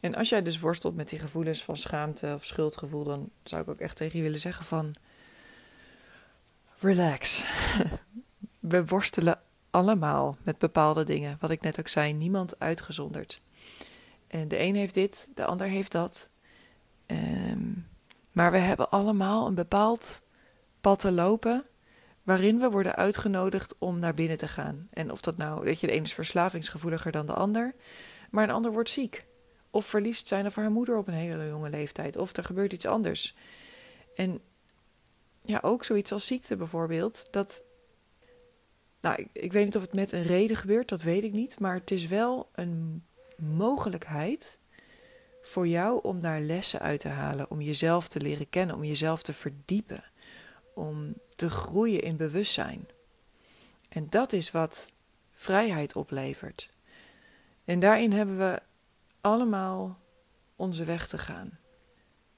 En 0.00 0.14
als 0.14 0.28
jij 0.28 0.42
dus 0.42 0.58
worstelt 0.58 0.96
met 0.96 1.08
die 1.08 1.18
gevoelens 1.18 1.64
van 1.64 1.76
schaamte 1.76 2.32
of 2.34 2.44
schuldgevoel, 2.44 3.04
dan 3.04 3.30
zou 3.42 3.62
ik 3.62 3.68
ook 3.68 3.78
echt 3.78 3.96
tegen 3.96 4.16
je 4.16 4.24
willen 4.24 4.40
zeggen 4.40 4.64
van 4.64 4.94
relax. 6.78 7.44
We 8.58 8.86
worstelen 8.86 9.40
allemaal 9.70 10.36
met 10.42 10.58
bepaalde 10.58 11.04
dingen. 11.04 11.36
Wat 11.40 11.50
ik 11.50 11.60
net 11.60 11.78
ook 11.78 11.88
zei, 11.88 12.12
niemand 12.12 12.60
uitgezonderd. 12.60 13.40
En 14.26 14.48
de 14.48 14.58
een 14.58 14.74
heeft 14.74 14.94
dit, 14.94 15.28
de 15.34 15.44
ander 15.44 15.66
heeft 15.66 15.92
dat. 15.92 16.28
Um, 17.06 17.86
maar 18.32 18.52
we 18.52 18.58
hebben 18.58 18.90
allemaal 18.90 19.46
een 19.46 19.54
bepaald 19.54 20.20
pad 20.80 20.98
te 20.98 21.12
lopen 21.12 21.64
waarin 22.22 22.58
we 22.58 22.70
worden 22.70 22.94
uitgenodigd 22.94 23.74
om 23.78 23.98
naar 23.98 24.14
binnen 24.14 24.36
te 24.36 24.48
gaan. 24.48 24.88
En 24.90 25.10
of 25.12 25.20
dat 25.20 25.36
nou, 25.36 25.64
weet 25.64 25.80
je, 25.80 25.86
de 25.86 25.92
ene 25.92 26.04
is 26.04 26.14
verslavingsgevoeliger 26.14 27.12
dan 27.12 27.26
de 27.26 27.34
ander, 27.34 27.74
maar 28.30 28.44
een 28.44 28.54
ander 28.54 28.72
wordt 28.72 28.90
ziek. 28.90 29.26
Of 29.70 29.86
verliest 29.86 30.28
zijn 30.28 30.46
of 30.46 30.54
haar 30.54 30.70
moeder 30.70 30.96
op 30.96 31.08
een 31.08 31.14
hele 31.14 31.46
jonge 31.46 31.70
leeftijd. 31.70 32.16
Of 32.16 32.36
er 32.36 32.44
gebeurt 32.44 32.72
iets 32.72 32.86
anders. 32.86 33.34
En 34.16 34.40
ja, 35.42 35.58
ook 35.62 35.84
zoiets 35.84 36.12
als 36.12 36.26
ziekte 36.26 36.56
bijvoorbeeld. 36.56 37.32
Dat, 37.32 37.62
nou, 39.00 39.16
ik, 39.16 39.28
ik 39.32 39.52
weet 39.52 39.64
niet 39.64 39.76
of 39.76 39.82
het 39.82 39.92
met 39.92 40.12
een 40.12 40.22
reden 40.22 40.56
gebeurt, 40.56 40.88
dat 40.88 41.02
weet 41.02 41.24
ik 41.24 41.32
niet. 41.32 41.60
Maar 41.60 41.74
het 41.74 41.90
is 41.90 42.06
wel 42.06 42.48
een 42.52 43.04
mogelijkheid 43.36 44.58
voor 45.42 45.68
jou 45.68 46.00
om 46.02 46.20
daar 46.20 46.40
lessen 46.40 46.80
uit 46.80 47.00
te 47.00 47.08
halen. 47.08 47.50
Om 47.50 47.60
jezelf 47.60 48.08
te 48.08 48.20
leren 48.20 48.48
kennen, 48.48 48.76
om 48.76 48.84
jezelf 48.84 49.22
te 49.22 49.32
verdiepen. 49.32 50.04
Om 50.74 51.14
te 51.28 51.50
groeien 51.50 52.02
in 52.02 52.16
bewustzijn. 52.16 52.88
En 53.88 54.06
dat 54.10 54.32
is 54.32 54.50
wat 54.50 54.92
vrijheid 55.32 55.96
oplevert. 55.96 56.70
En 57.64 57.80
daarin 57.80 58.12
hebben 58.12 58.38
we 58.38 58.62
allemaal 59.20 59.98
onze 60.56 60.84
weg 60.84 61.08
te 61.08 61.18
gaan. 61.18 61.58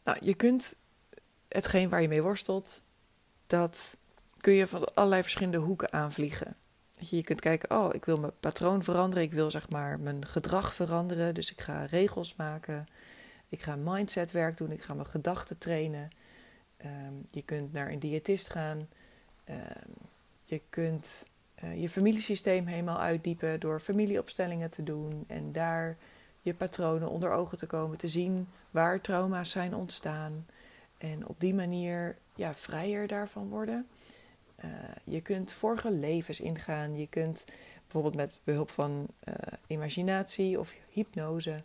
Nou, 0.04 0.18
je 0.20 0.34
kunt 0.34 0.76
hetgeen 1.48 1.88
waar 1.88 2.02
je 2.02 2.08
mee 2.08 2.22
worstelt, 2.22 2.82
dat 3.46 3.96
kun 4.40 4.52
je 4.52 4.66
van 4.66 4.94
allerlei 4.94 5.22
verschillende 5.22 5.58
hoeken 5.58 5.92
aanvliegen. 5.92 6.56
Je 6.96 7.22
kunt 7.22 7.40
kijken, 7.40 7.78
oh, 7.78 7.94
ik 7.94 8.04
wil 8.04 8.18
mijn 8.18 8.32
patroon 8.40 8.82
veranderen, 8.82 9.24
ik 9.24 9.32
wil 9.32 9.50
zeg 9.50 9.68
maar 9.68 10.00
mijn 10.00 10.26
gedrag 10.26 10.74
veranderen, 10.74 11.34
dus 11.34 11.50
ik 11.50 11.60
ga 11.60 11.84
regels 11.84 12.34
maken, 12.36 12.86
ik 13.48 13.62
ga 13.62 13.76
mindsetwerk 13.76 14.56
doen, 14.56 14.70
ik 14.70 14.82
ga 14.82 14.94
mijn 14.94 15.06
gedachten 15.06 15.58
trainen. 15.58 16.10
Ehm, 16.76 17.14
je 17.30 17.42
kunt 17.42 17.72
naar 17.72 17.90
een 17.90 17.98
diëtist 17.98 18.50
gaan, 18.50 18.88
ehm, 19.44 19.90
je 20.44 20.60
kunt 20.68 21.24
je 21.76 21.90
familiesysteem 21.90 22.66
helemaal 22.66 23.00
uitdiepen 23.00 23.60
door 23.60 23.80
familieopstellingen 23.80 24.70
te 24.70 24.82
doen 24.82 25.24
en 25.26 25.52
daar 25.52 25.96
je 26.42 26.54
patronen 26.54 27.10
onder 27.10 27.30
ogen 27.30 27.58
te 27.58 27.66
komen, 27.66 27.98
te 27.98 28.08
zien 28.08 28.48
waar 28.70 29.00
trauma's 29.00 29.50
zijn 29.50 29.74
ontstaan 29.74 30.46
en 30.98 31.26
op 31.26 31.40
die 31.40 31.54
manier 31.54 32.16
ja, 32.34 32.54
vrijer 32.54 33.06
daarvan 33.06 33.48
worden. 33.48 33.86
Uh, 34.64 34.70
je 35.04 35.20
kunt 35.20 35.52
vorige 35.52 35.90
levens 35.90 36.40
ingaan. 36.40 36.98
Je 36.98 37.06
kunt 37.06 37.44
bijvoorbeeld 37.82 38.14
met 38.14 38.40
behulp 38.44 38.70
van 38.70 39.06
uh, 39.28 39.34
imaginatie 39.66 40.58
of 40.58 40.74
hypnose. 40.90 41.62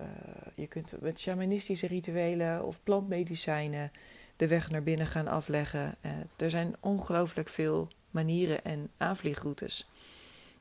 Uh, 0.00 0.06
je 0.54 0.66
kunt 0.66 1.00
met 1.00 1.20
shamanistische 1.20 1.86
rituelen 1.86 2.64
of 2.64 2.80
plantmedicijnen 2.82 3.92
de 4.36 4.46
weg 4.46 4.70
naar 4.70 4.82
binnen 4.82 5.06
gaan 5.06 5.28
afleggen. 5.28 5.94
er 6.36 6.50
zijn 6.50 6.76
ongelooflijk 6.80 7.48
veel 7.48 7.88
manieren 8.10 8.64
en 8.64 8.90
aanvliegroutes. 8.96 9.88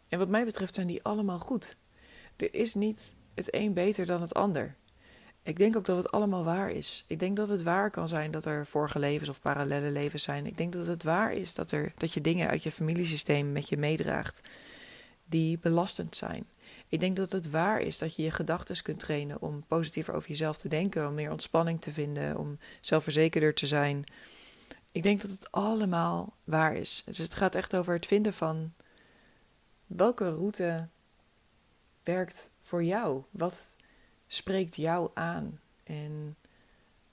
En 0.10 0.20
wat 0.20 0.28
mij 0.28 0.46
betreft 0.46 0.76
zijn 0.76 0.88
die 0.88 1.04
allemaal 1.04 1.40
goed. 1.40 1.76
Er 2.36 2.54
is 2.54 2.74
niet 2.74 3.14
het 3.46 3.56
een 3.56 3.74
beter 3.74 4.06
dan 4.06 4.22
het 4.22 4.34
ander. 4.34 4.76
Ik 5.44 5.58
denk 5.58 5.76
ook 5.76 5.86
dat 5.86 5.98
het 5.98 6.12
allemaal 6.12 6.44
waar 6.44 6.72
is. 6.72 7.04
Ik 7.08 7.20
denk 7.20 7.36
dat 7.36 7.50
het 7.50 7.64
waar 7.64 7.92
kan 7.92 8.08
zijn 8.08 8.32
dat 8.32 8.46
er 8.46 8.66
vorige 8.66 9.00
levens 9.00 9.30
of 9.30 9.42
parallele 9.42 9.92
levens 9.92 10.24
zijn. 10.24 10.46
Ik 10.46 10.58
denk 10.58 10.74
dat 10.74 10.86
het 10.86 11.04
waar 11.04 11.32
is 11.32 11.54
dat, 11.54 11.72
er, 11.72 11.94
dat 11.98 12.14
je 12.14 12.22
dingen 12.22 12.50
uit 12.50 12.64
je 12.64 12.72
familiesysteem 12.72 13.52
met 13.52 13.70
je 13.70 13.78
meedraagt 13.78 14.42
die 15.26 15.58
belastend 15.58 16.16
zijn. 16.16 16.46
Ik 16.88 17.00
denk 17.00 17.16
dat 17.16 17.32
het 17.32 17.50
waar 17.50 17.82
is 17.82 17.98
dat 17.98 18.16
je 18.16 18.24
je 18.24 18.32
gedachten 18.32 18.82
kunt 18.82 19.00
trainen 19.00 19.42
om 19.42 19.64
positiever 19.68 20.14
over 20.14 20.30
jezelf 20.30 20.58
te 20.58 20.68
denken, 20.68 21.08
om 21.08 21.14
meer 21.14 21.32
ontspanning 21.32 21.82
te 21.82 21.92
vinden, 21.92 22.38
om 22.38 22.58
zelfverzekerder 22.82 23.54
te 23.54 23.68
zijn. 23.68 24.04
Ik 24.92 25.04
denk 25.04 25.22
dat 25.22 25.32
het 25.32 25.52
allemaal 25.52 26.34
waar 26.44 26.76
is. 26.76 27.04
Dus 27.06 27.18
het 27.18 27.34
gaat 27.34 27.56
echt 27.56 27.76
over 27.76 27.94
het 27.94 28.06
vinden 28.06 28.34
van 28.34 28.74
welke 29.86 30.30
route 30.30 30.88
werkt 32.10 32.52
voor 32.62 32.84
jou. 32.84 33.24
Wat 33.30 33.76
spreekt 34.28 34.76
jou 34.76 35.12
aan? 35.14 35.60
En 35.84 36.36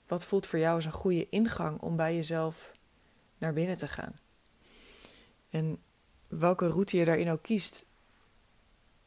wat 0.07 0.25
voelt 0.25 0.47
voor 0.47 0.59
jou 0.59 0.75
als 0.75 0.85
een 0.85 0.91
goede 0.91 1.29
ingang 1.29 1.81
om 1.81 1.95
bij 1.95 2.15
jezelf 2.15 2.71
naar 3.37 3.53
binnen 3.53 3.77
te 3.77 3.87
gaan? 3.87 4.19
En 5.49 5.77
welke 6.27 6.67
route 6.67 6.97
je 6.97 7.05
daarin 7.05 7.29
ook 7.29 7.41
kiest, 7.41 7.85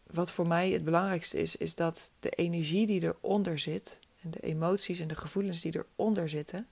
wat 0.07 0.33
voor 0.33 0.49
mij 0.49 0.71
het 0.71 0.85
belangrijkste 0.85 1.39
is, 1.39 1.57
is 1.57 1.75
dat 1.75 2.13
de 2.19 2.31
energie 2.31 2.87
die 2.87 3.03
eronder 3.03 3.59
zit 3.59 3.99
en 4.23 4.31
de 4.31 4.41
emoties 4.41 5.01
en 5.01 5.09
de 5.09 5.15
gevoelens 5.15 5.61
die 5.61 5.75
eronder 5.77 6.29
zitten, 6.29 6.69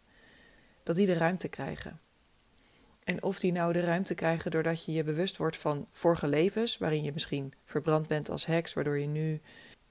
dat 0.82 0.96
die 0.96 1.06
de 1.06 1.12
ruimte 1.12 1.48
krijgen. 1.48 2.00
En 3.08 3.22
of 3.22 3.38
die 3.38 3.52
nou 3.52 3.72
de 3.72 3.80
ruimte 3.80 4.14
krijgen 4.14 4.50
doordat 4.50 4.84
je 4.84 4.92
je 4.92 5.04
bewust 5.04 5.36
wordt 5.36 5.56
van 5.56 5.86
vorige 5.92 6.26
levens, 6.26 6.78
waarin 6.78 7.04
je 7.04 7.12
misschien 7.12 7.52
verbrand 7.64 8.06
bent 8.06 8.30
als 8.30 8.46
heks, 8.46 8.74
waardoor 8.74 8.98
je 8.98 9.06
nu 9.06 9.40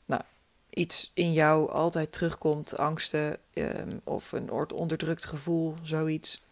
nou, 0.06 0.22
iets 0.70 1.12
in 1.14 1.34
jou 1.34 1.72
altijd 1.72 2.12
terugkomt, 2.12 2.78
angsten 2.78 3.38
um, 3.54 4.02
of 4.04 4.32
een 4.32 4.52
onderdrukt 4.74 5.26
gevoel, 5.26 5.76
zoiets. 5.84 6.44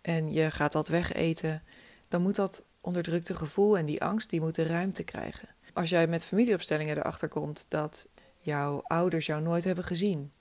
En 0.00 0.32
je 0.32 0.50
gaat 0.50 0.72
dat 0.72 0.88
wegeten, 0.88 1.62
dan 2.08 2.22
moet 2.22 2.36
dat 2.36 2.62
onderdrukte 2.80 3.34
gevoel 3.34 3.78
en 3.78 3.86
die 3.86 4.02
angst, 4.02 4.30
die 4.30 4.40
moeten 4.40 4.66
ruimte 4.66 5.02
krijgen. 5.02 5.48
Als 5.72 5.90
jij 5.90 6.06
met 6.06 6.24
familieopstellingen 6.24 6.96
erachter 6.96 7.28
komt 7.28 7.66
dat 7.68 8.06
jouw 8.40 8.82
ouders 8.82 9.26
jou 9.26 9.42
nooit 9.42 9.64
hebben 9.64 9.84
gezien. 9.84 10.32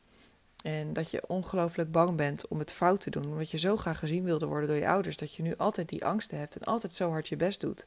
En 0.65 0.93
dat 0.93 1.11
je 1.11 1.27
ongelooflijk 1.27 1.91
bang 1.91 2.15
bent 2.15 2.47
om 2.47 2.59
het 2.59 2.71
fout 2.71 3.01
te 3.01 3.09
doen. 3.09 3.25
Omdat 3.25 3.49
je 3.49 3.57
zo 3.57 3.77
graag 3.77 3.99
gezien 3.99 4.23
wilde 4.23 4.45
worden 4.45 4.69
door 4.69 4.77
je 4.77 4.87
ouders. 4.87 5.17
Dat 5.17 5.33
je 5.33 5.43
nu 5.43 5.55
altijd 5.55 5.89
die 5.89 6.05
angsten 6.05 6.37
hebt 6.37 6.55
en 6.55 6.63
altijd 6.63 6.93
zo 6.93 7.09
hard 7.09 7.27
je 7.27 7.35
best 7.35 7.61
doet. 7.61 7.83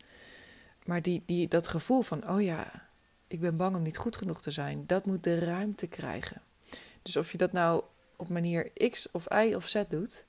Maar 0.85 1.03
die, 1.03 1.23
die, 1.27 1.49
dat 1.49 1.69
gevoel 1.69 2.03
van, 2.03 2.29
oh 2.31 2.43
ja, 2.43 2.89
ik 3.27 3.41
ben 3.41 3.57
bang 3.57 3.77
om 3.77 3.83
niet 3.83 3.97
goed 3.97 4.17
genoeg 4.17 4.43
te 4.43 4.51
zijn. 4.51 4.87
Dat 4.87 5.07
moet 5.07 5.25
de 5.25 5.39
ruimte 5.39 5.87
krijgen. 5.87 6.43
Dus 7.03 7.17
of 7.17 7.33
je 7.33 7.39
dat 7.39 7.53
nou 7.53 7.83
op 8.17 8.29
manier 8.29 8.91
X 8.91 9.11
of 9.11 9.27
Y 9.33 9.55
of 9.55 9.69
Z 9.69 9.83
doet, 9.89 10.25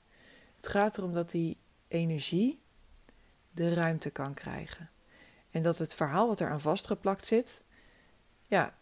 het 0.56 0.68
gaat 0.68 0.98
erom 0.98 1.14
dat 1.14 1.30
die 1.30 1.58
energie 1.88 2.60
de 3.50 3.74
ruimte 3.74 4.10
kan 4.10 4.34
krijgen. 4.34 4.90
En 5.50 5.62
dat 5.62 5.78
het 5.78 5.94
verhaal 5.94 6.26
wat 6.26 6.40
er 6.40 6.50
aan 6.50 6.60
vastgeplakt 6.60 7.26
zit, 7.26 7.62
ja, 8.42 8.74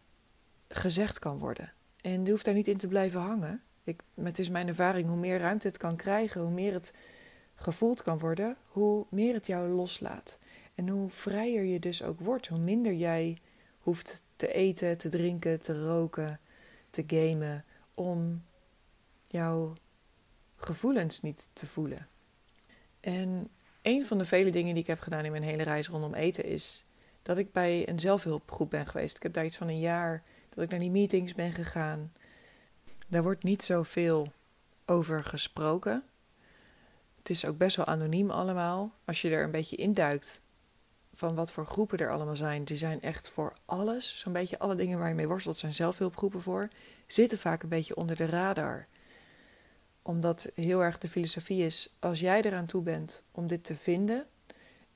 gezegd 0.69 1.19
kan 1.19 1.39
worden. 1.39 1.73
En 2.01 2.25
je 2.25 2.31
hoeft 2.31 2.45
daar 2.45 2.55
niet 2.55 2.69
in 2.69 2.77
te 2.77 2.89
blijven 2.89 3.21
hangen. 3.21 3.63
Ik, 3.85 4.03
het 4.15 4.39
is 4.39 4.49
mijn 4.49 4.69
ervaring, 4.69 5.09
hoe 5.09 5.17
meer 5.17 5.39
ruimte 5.39 5.67
het 5.67 5.77
kan 5.77 5.97
krijgen, 5.97 6.41
hoe 6.41 6.51
meer 6.51 6.73
het 6.73 6.93
gevoeld 7.55 8.03
kan 8.03 8.19
worden, 8.19 8.57
hoe 8.67 9.07
meer 9.11 9.35
het 9.35 9.47
jou 9.47 9.69
loslaat. 9.69 10.39
En 10.75 10.89
hoe 10.89 11.11
vrijer 11.11 11.65
je 11.65 11.79
dus 11.79 12.03
ook 12.03 12.21
wordt, 12.21 12.47
hoe 12.47 12.59
minder 12.59 12.93
jij 12.93 13.39
hoeft 13.79 14.23
te 14.37 14.53
eten, 14.53 14.99
te 14.99 15.09
drinken, 15.09 15.63
te 15.63 15.85
roken, 15.85 16.41
te 16.91 17.05
gamen 17.07 17.65
om 17.95 18.43
jouw 19.27 19.75
gevoelens 20.57 21.23
niet 21.23 21.51
te 21.53 21.67
voelen. 21.67 22.09
En 23.01 23.49
een 23.83 24.07
van 24.07 24.19
de 24.19 24.25
vele 24.25 24.51
dingen 24.51 24.73
die 24.75 24.83
ik 24.83 24.89
heb 24.89 25.01
gedaan 25.01 25.25
in 25.25 25.31
mijn 25.31 25.43
hele 25.43 25.63
reis 25.63 25.89
rondom 25.89 26.15
eten 26.15 26.45
is 26.45 26.85
dat 27.23 27.39
ik 27.39 27.53
bij 27.53 27.89
een 27.89 28.01
zelfhulpgroep 28.01 28.71
ben 28.71 28.87
geweest. 28.87 29.17
Ik 29.17 29.23
heb 29.23 29.33
daar 29.33 29.45
iets 29.45 29.57
van 29.57 29.69
een 29.69 29.81
jaar 29.81 30.23
dat 30.59 30.67
ik 30.67 30.73
naar 30.73 30.89
die 30.89 30.99
meetings 31.01 31.35
ben 31.35 31.53
gegaan. 31.53 32.13
Daar 33.09 33.23
wordt 33.23 33.43
niet 33.43 33.63
zoveel 33.63 34.33
over 34.87 35.25
gesproken. 35.25 36.05
Het 37.19 37.31
is 37.31 37.47
ook 37.47 37.59
best 37.59 37.77
wel 37.77 37.87
anoniem 37.87 38.31
allemaal. 38.31 38.93
Als 39.05 39.23
je 39.23 39.31
er 39.31 39.45
een 39.45 39.51
beetje 39.51 39.77
induikt, 39.77 40.41
van 41.15 41.35
wat 41.35 41.53
voor 41.53 41.67
groepen 41.67 41.99
er 41.99 42.11
allemaal 42.11 42.37
zijn. 42.37 42.65
Die 42.65 42.77
zijn 42.77 43.03
echt 43.03 43.29
voor 43.29 43.57
alles. 43.65 44.19
Zo'n 44.19 44.33
beetje 44.33 44.59
alle 44.59 44.75
dingen 44.75 44.99
waar 44.99 45.09
je 45.09 45.15
mee 45.15 45.29
worstelt 45.29 45.59
zijn 45.59 45.73
zelfhulpgroepen 45.73 46.43
voor. 46.43 46.69
Zitten 47.07 47.39
vaak 47.39 47.63
een 47.63 47.69
beetje 47.69 47.97
onder 47.97 48.17
de 48.17 48.27
radar. 48.27 48.87
Omdat 50.03 50.51
heel 50.55 50.83
erg 50.83 50.99
de 50.99 51.09
filosofie 51.09 51.65
is: 51.65 51.97
als 51.99 52.21
jij 52.21 52.43
eraan 52.43 52.67
toe 52.67 52.83
bent 52.83 53.23
om 53.31 53.47
dit 53.47 53.65
te 53.65 53.75
vinden 53.75 54.27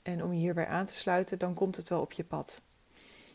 en 0.02 0.24
om 0.24 0.32
je 0.32 0.38
hierbij 0.38 0.66
aan 0.66 0.86
te 0.86 0.94
sluiten, 0.94 1.38
dan 1.38 1.54
komt 1.54 1.76
het 1.76 1.88
wel 1.88 2.00
op 2.00 2.12
je 2.12 2.24
pad. 2.24 2.60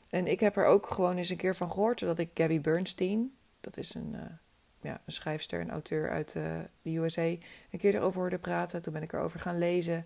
En 0.10 0.28
ik 0.28 0.40
heb 0.40 0.58
er 0.58 0.66
ook 0.66 0.90
gewoon 0.90 1.18
eens 1.18 1.30
een 1.30 1.38
keer 1.38 1.56
van 1.56 1.72
gehoord 1.72 2.00
dat 2.00 2.20
ik 2.20 2.30
Gabby 2.34 2.62
Bernstein, 2.62 3.36
dat 3.62 3.78
is 3.78 3.94
een, 3.94 4.14
uh, 4.14 4.22
ja, 4.82 5.02
een 5.06 5.12
schrijfster, 5.12 5.62
een 5.62 5.72
auteur 5.72 6.10
uit 6.10 6.36
uh, 6.36 6.44
de 6.82 6.96
USA, 6.96 7.22
een 7.22 7.80
keer 7.80 7.96
erover 7.96 8.20
hoorde 8.20 8.40
praten. 8.40 8.82
Toen 8.82 8.94
ben 8.94 9.02
ik 9.04 9.14
erover 9.14 9.40
gaan 9.40 9.58
lezen. 9.58 10.06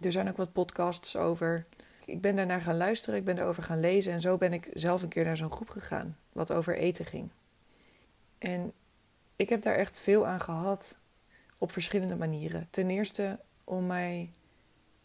Er 0.00 0.12
zijn 0.12 0.28
ook 0.28 0.36
wat 0.36 0.52
podcasts 0.52 1.16
over 1.16 1.66
ik 2.04 2.20
ben 2.20 2.36
daarnaar 2.36 2.60
gaan 2.60 2.76
luisteren, 2.76 3.18
ik 3.18 3.24
ben 3.24 3.38
erover 3.38 3.62
gaan 3.62 3.80
lezen 3.80 4.12
en 4.12 4.20
zo 4.20 4.38
ben 4.38 4.52
ik 4.52 4.70
zelf 4.72 5.02
een 5.02 5.08
keer 5.08 5.24
naar 5.24 5.36
zo'n 5.36 5.50
groep 5.50 5.68
gegaan, 5.68 6.18
wat 6.32 6.52
over 6.52 6.76
eten 6.76 7.04
ging. 7.04 7.30
En 8.38 8.72
ik 9.36 9.48
heb 9.48 9.62
daar 9.62 9.74
echt 9.74 9.98
veel 9.98 10.26
aan 10.26 10.40
gehad 10.40 10.96
op 11.58 11.72
verschillende 11.72 12.16
manieren. 12.16 12.68
Ten 12.70 12.90
eerste 12.90 13.38
om 13.64 13.86
mij 13.86 14.32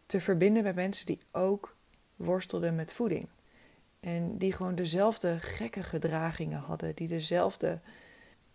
te 0.05 0.19
verbinden 0.19 0.63
met 0.63 0.75
mensen 0.75 1.05
die 1.05 1.19
ook 1.31 1.75
worstelden 2.15 2.75
met 2.75 2.93
voeding. 2.93 3.27
En 3.99 4.37
die 4.37 4.53
gewoon 4.53 4.75
dezelfde 4.75 5.39
gekke 5.39 5.83
gedragingen 5.83 6.59
hadden, 6.59 6.95
die 6.95 7.07
dezelfde 7.07 7.79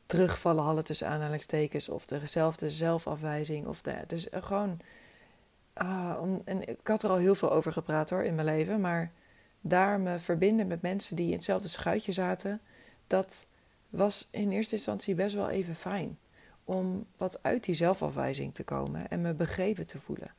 terugvallen 0.06 0.64
hadden 0.64 0.84
tussen 0.84 1.08
aanhalingstekens, 1.08 1.88
of 1.88 2.06
dezelfde 2.06 2.70
zelfafwijzing, 2.70 3.66
of 3.66 3.82
de, 3.82 4.04
dus 4.06 4.28
gewoon 4.30 4.80
Ah, 5.74 6.18
om, 6.20 6.42
en 6.44 6.68
ik 6.68 6.86
had 6.86 7.02
er 7.02 7.10
al 7.10 7.16
heel 7.16 7.34
veel 7.34 7.52
over 7.52 7.72
gepraat 7.72 8.10
hoor 8.10 8.22
in 8.22 8.34
mijn 8.34 8.46
leven, 8.46 8.80
maar 8.80 9.12
daar 9.60 10.00
me 10.00 10.18
verbinden 10.18 10.66
met 10.66 10.82
mensen 10.82 11.16
die 11.16 11.26
in 11.26 11.32
hetzelfde 11.32 11.68
schuitje 11.68 12.12
zaten, 12.12 12.60
dat 13.06 13.46
was 13.90 14.28
in 14.30 14.50
eerste 14.50 14.74
instantie 14.74 15.14
best 15.14 15.34
wel 15.34 15.50
even 15.50 15.74
fijn. 15.74 16.18
Om 16.64 17.06
wat 17.16 17.42
uit 17.42 17.64
die 17.64 17.74
zelfafwijzing 17.74 18.54
te 18.54 18.64
komen 18.64 19.10
en 19.10 19.20
me 19.20 19.34
begrepen 19.34 19.86
te 19.86 19.98
voelen. 19.98 20.34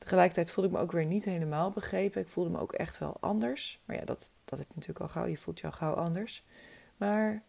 Tegelijkertijd 0.00 0.50
voelde 0.50 0.70
ik 0.70 0.76
me 0.76 0.82
ook 0.82 0.92
weer 0.92 1.04
niet 1.04 1.24
helemaal 1.24 1.70
begrepen. 1.70 2.20
Ik 2.20 2.28
voelde 2.28 2.50
me 2.50 2.58
ook 2.58 2.72
echt 2.72 2.98
wel 2.98 3.16
anders. 3.20 3.80
Maar 3.84 3.96
ja, 3.96 4.04
dat, 4.04 4.30
dat 4.44 4.58
heb 4.58 4.68
je 4.68 4.74
natuurlijk 4.74 5.00
al 5.00 5.08
gauw. 5.08 5.26
Je 5.26 5.38
voelt 5.38 5.60
je 5.60 5.66
al 5.66 5.72
gauw 5.72 5.94
anders. 5.94 6.44
Maar 6.96 7.42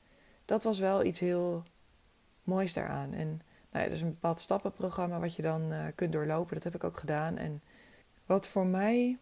dat 0.46 0.64
was 0.64 0.80
wel 0.80 1.04
iets 1.04 1.20
heel 1.20 1.64
moois 2.44 2.74
daaraan. 2.74 3.14
En 3.14 3.28
nou 3.72 3.84
ja, 3.84 3.84
dat 3.84 3.92
is 3.92 4.02
een 4.02 4.10
bepaald 4.10 4.42
stappenprogramma 4.42 5.20
wat 5.20 5.36
je 5.36 5.42
dan 5.42 5.72
uh, 5.72 5.86
kunt 5.96 6.12
doorlopen. 6.12 6.54
Dat 6.54 6.64
heb 6.64 6.76
ik 6.76 6.84
ook 6.84 6.98
gedaan. 6.98 7.38
En 7.38 7.62
wat 8.26 8.48
voor 8.48 8.66
mij 8.66 9.18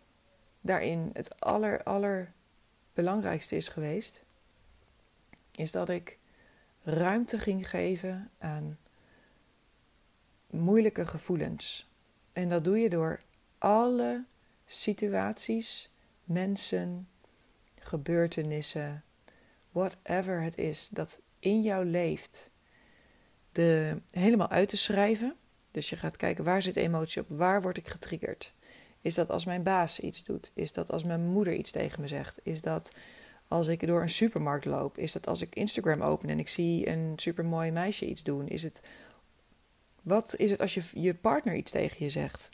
daarin 0.62 1.10
het 1.14 1.40
aller 1.40 2.34
belangrijkste 2.94 3.56
is 3.56 3.68
geweest, 3.68 4.24
is 5.52 5.72
dat 5.72 5.90
ik 5.90 6.18
ruimte 6.84 7.40
ging 7.40 7.70
geven 7.70 8.32
aan 8.38 8.78
moeilijke 10.50 11.06
gevoelens. 11.06 11.89
En 12.40 12.50
dat 12.50 12.64
doe 12.64 12.80
je 12.80 12.90
door 12.90 13.22
alle 13.58 14.24
situaties, 14.66 15.92
mensen, 16.24 17.08
gebeurtenissen, 17.80 19.04
whatever 19.72 20.42
het 20.42 20.58
is 20.58 20.90
dat 20.92 21.20
in 21.40 21.62
jou 21.62 21.86
leeft 21.86 22.50
de, 23.52 23.98
helemaal 24.12 24.50
uit 24.50 24.70
te 24.70 24.78
schrijven. 24.78 25.36
Dus 25.72 25.90
je 25.90 25.96
gaat 25.96 26.18
kijken 26.18 26.44
waar 26.44 26.62
zit 26.62 26.76
emotie 26.76 27.22
op, 27.22 27.30
waar 27.30 27.62
word 27.62 27.78
ik 27.78 27.88
getriggerd. 27.88 28.54
Is 29.02 29.16
dat 29.16 29.30
als 29.30 29.46
mijn 29.46 29.64
baas 29.64 30.00
iets 30.00 30.24
doet? 30.24 30.52
Is 30.54 30.74
dat 30.74 30.92
als 30.92 31.04
mijn 31.04 31.26
moeder 31.26 31.54
iets 31.54 31.72
tegen 31.72 32.02
me 32.02 32.08
zegt? 32.08 32.40
Is 32.44 32.62
dat 32.62 32.92
als 33.48 33.68
ik 33.68 33.88
door 33.88 34.02
een 34.02 34.10
supermarkt 34.10 34.66
loop? 34.66 34.98
Is 34.98 35.12
dat 35.12 35.28
als 35.28 35.42
ik 35.42 35.56
Instagram 35.56 36.02
open 36.02 36.30
en 36.30 36.40
ik 36.40 36.50
zie 36.50 36.90
een 36.90 37.14
supermooi 37.16 37.72
meisje 37.72 38.06
iets 38.06 38.24
doen? 38.24 38.48
Is 38.48 38.64
het, 38.64 38.82
wat 40.10 40.36
is 40.38 40.52
het 40.52 40.62
als 40.62 40.74
je, 40.74 40.82
je 40.94 41.14
partner 41.16 41.56
iets 41.56 41.72
tegen 41.72 42.06
je 42.06 42.10
zegt? 42.10 42.50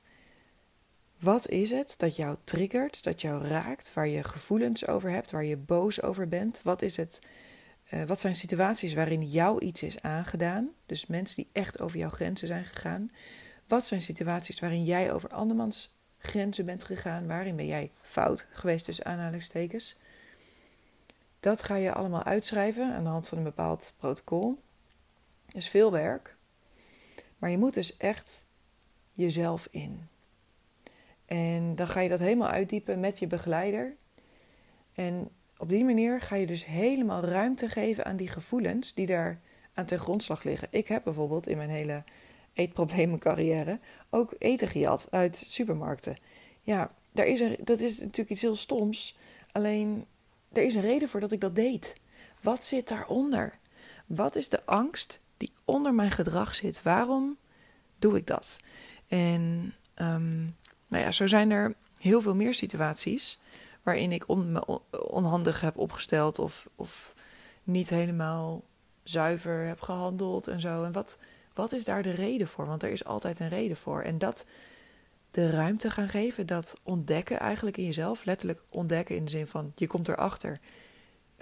Wat 1.20 1.50
is 1.50 1.72
het 1.72 1.94
dat 1.98 2.16
jou 2.16 2.38
triggert, 2.44 3.04
dat 3.04 3.22
jou 3.22 3.48
raakt, 3.48 3.94
waar 3.94 4.08
je 4.08 4.24
gevoelens 4.24 4.88
over 4.88 5.10
hebt, 5.10 5.32
waar 5.32 5.44
je 5.46 5.58
boos 5.58 6.02
over 6.02 6.28
bent? 6.28 6.62
Wat 6.64 6.82
is 6.82 6.98
het? 6.98 7.20
Uh, 7.94 8.04
wat 8.04 8.20
zijn 8.20 8.36
situaties 8.36 8.94
waarin 8.94 9.24
jou 9.24 9.62
iets 9.62 9.84
is 9.84 10.02
aangedaan? 10.02 10.70
Dus 10.86 11.06
mensen 11.06 11.36
die 11.36 11.50
echt 11.52 11.80
over 11.82 11.98
jouw 11.98 12.10
grenzen 12.10 12.48
zijn 12.48 12.66
gegaan. 12.66 13.10
Wat 13.68 13.88
zijn 13.88 14.02
situaties 14.02 14.60
waarin 14.60 14.84
jij 14.84 15.14
over 15.14 15.30
andermans 15.30 15.96
grenzen 16.18 16.66
bent 16.66 16.84
gegaan? 16.84 17.28
Waarin 17.28 17.56
ben 17.56 17.68
jij 17.68 17.92
fout 18.02 18.48
geweest 18.52 18.86
tussen 18.86 19.06
aanhalingstekens? 19.06 19.98
Dat 21.40 21.64
ga 21.64 21.76
je 21.76 21.94
allemaal 21.94 22.24
uitschrijven 22.24 22.94
aan 22.94 23.04
de 23.04 23.10
hand 23.10 23.28
van 23.28 23.38
een 23.38 23.44
bepaald 23.44 23.94
protocol. 23.98 24.60
Dat 25.46 25.56
is 25.56 25.70
veel 25.70 25.92
werk. 25.92 26.35
Maar 27.38 27.50
je 27.50 27.58
moet 27.58 27.74
dus 27.74 27.98
echt 27.98 28.46
jezelf 29.14 29.68
in. 29.72 30.08
En 31.26 31.76
dan 31.76 31.88
ga 31.88 32.00
je 32.00 32.10
dat 32.10 32.20
helemaal 32.20 32.50
uitdiepen 32.50 33.00
met 33.00 33.20
je 33.20 33.28
begeleider. 33.28 33.96
En 34.94 35.30
op 35.58 35.70
die 35.70 35.84
manier 35.84 36.22
ga 36.22 36.36
je 36.36 36.46
dus 36.46 36.66
helemaal 36.66 37.24
ruimte 37.24 37.70
geven 37.70 38.06
aan 38.06 38.16
die 38.16 38.28
gevoelens 38.28 38.94
die 38.94 39.06
daar 39.06 39.40
aan 39.74 39.86
ten 39.86 40.00
grondslag 40.00 40.44
liggen. 40.44 40.68
Ik 40.72 40.88
heb 40.88 41.04
bijvoorbeeld 41.04 41.48
in 41.48 41.58
mijn 41.58 41.70
hele 41.70 42.04
eetproblemencarrière 42.54 43.80
ook 44.10 44.36
eten 44.40 44.68
gejat 44.68 45.08
uit 45.12 45.38
supermarkten. 45.38 46.18
Ja, 46.62 46.94
daar 47.12 47.26
is 47.26 47.42
er, 47.42 47.58
dat 47.64 47.80
is 47.80 48.00
natuurlijk 48.00 48.30
iets 48.30 48.42
heel 48.42 48.56
stoms. 48.56 49.18
Alleen, 49.52 50.06
er 50.52 50.64
is 50.64 50.76
een 50.76 50.82
reden 50.82 51.10
voor 51.10 51.20
dat 51.20 51.32
ik 51.32 51.42
dat 51.42 51.56
deed. 51.56 51.96
Wat 52.42 52.66
zit 52.66 52.88
daaronder? 52.88 53.58
Wat 54.06 54.36
is 54.36 54.50
de 54.50 54.66
angst 54.66 55.22
die 55.38 55.52
onder 55.66 55.94
mijn 55.94 56.12
gedrag 56.12 56.56
zit? 56.56 56.82
Waarom 56.84 57.38
doe 58.00 58.18
ik 58.18 58.28
dat? 58.28 58.58
En 59.08 59.74
um, 59.96 60.56
nou 60.88 61.04
ja, 61.04 61.12
zo 61.12 61.28
zijn 61.28 61.52
er 61.52 61.76
heel 61.98 62.22
veel 62.22 62.36
meer 62.36 62.54
situaties 62.54 63.40
waarin 63.84 64.12
ik 64.12 64.26
onhandig 65.10 65.62
heb 65.62 65.78
opgesteld 65.78 66.40
of, 66.40 66.70
of 66.76 67.14
niet 67.64 67.90
helemaal 67.90 68.64
zuiver 69.04 69.66
heb 69.66 69.82
gehandeld 69.82 70.48
en 70.48 70.62
zo. 70.62 70.84
En 70.84 70.92
wat, 70.92 71.18
wat 71.54 71.72
is 71.72 71.86
daar 71.86 72.04
de 72.04 72.12
reden 72.12 72.48
voor? 72.48 72.66
Want 72.66 72.84
er 72.84 72.90
is 72.90 73.06
altijd 73.06 73.40
een 73.40 73.50
reden 73.50 73.78
voor. 73.78 74.02
En 74.02 74.18
dat 74.18 74.46
de 75.32 75.50
ruimte 75.50 75.90
gaan 75.90 76.10
geven, 76.10 76.46
dat 76.46 76.80
ontdekken 76.84 77.40
eigenlijk 77.40 77.78
in 77.78 77.86
jezelf, 77.86 78.26
letterlijk 78.26 78.62
ontdekken 78.70 79.16
in 79.16 79.26
de 79.26 79.32
zin 79.32 79.48
van 79.48 79.72
je 79.76 79.88
komt 79.88 80.08
erachter. 80.08 80.60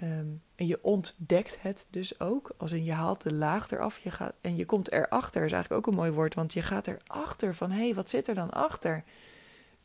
Um, 0.02 0.42
en 0.54 0.66
je 0.66 0.78
ontdekt 0.82 1.56
het 1.60 1.86
dus 1.90 2.20
ook, 2.20 2.54
als 2.56 2.72
in 2.72 2.84
je 2.84 2.92
haalt 2.92 3.22
de 3.22 3.34
laag 3.34 3.70
eraf 3.70 3.98
je 3.98 4.10
gaat, 4.10 4.34
en 4.40 4.56
je 4.56 4.64
komt 4.64 4.92
erachter, 4.92 5.44
is 5.44 5.52
eigenlijk 5.52 5.86
ook 5.86 5.92
een 5.92 5.98
mooi 5.98 6.10
woord, 6.10 6.34
want 6.34 6.52
je 6.52 6.62
gaat 6.62 6.86
erachter 6.86 7.54
van 7.54 7.70
hé, 7.70 7.84
hey, 7.84 7.94
wat 7.94 8.10
zit 8.10 8.28
er 8.28 8.34
dan 8.34 8.50
achter? 8.50 9.04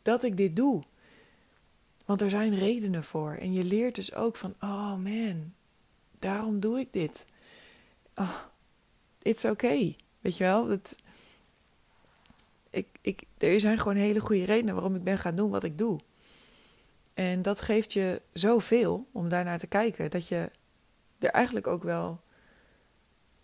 dat 0.01 0.23
ik 0.23 0.37
dit 0.37 0.55
doe. 0.55 0.83
Want 2.05 2.21
er 2.21 2.29
zijn 2.29 2.57
redenen 2.57 3.03
voor. 3.03 3.31
En 3.31 3.53
je 3.53 3.63
leert 3.63 3.95
dus 3.95 4.13
ook 4.15 4.35
van, 4.35 4.55
oh 4.59 4.95
man, 4.95 5.53
daarom 6.19 6.59
doe 6.59 6.79
ik 6.79 6.93
dit. 6.93 7.25
Oh, 8.15 8.39
it's 9.21 9.45
okay. 9.45 9.95
Weet 10.19 10.37
je 10.37 10.43
wel? 10.43 10.67
Dat, 10.67 10.95
ik, 12.69 12.87
ik, 13.01 13.23
er 13.37 13.59
zijn 13.59 13.77
gewoon 13.77 13.95
hele 13.95 14.19
goede 14.19 14.45
redenen 14.45 14.73
waarom 14.73 14.95
ik 14.95 15.03
ben 15.03 15.17
gaan 15.17 15.35
doen 15.35 15.49
wat 15.49 15.63
ik 15.63 15.77
doe. 15.77 15.99
En 17.19 17.41
dat 17.41 17.61
geeft 17.61 17.93
je 17.93 18.21
zoveel 18.33 19.07
om 19.11 19.29
daarnaar 19.29 19.57
te 19.57 19.67
kijken, 19.67 20.11
dat 20.11 20.27
je 20.27 20.51
er 21.19 21.29
eigenlijk 21.29 21.67
ook 21.67 21.83
wel. 21.83 22.21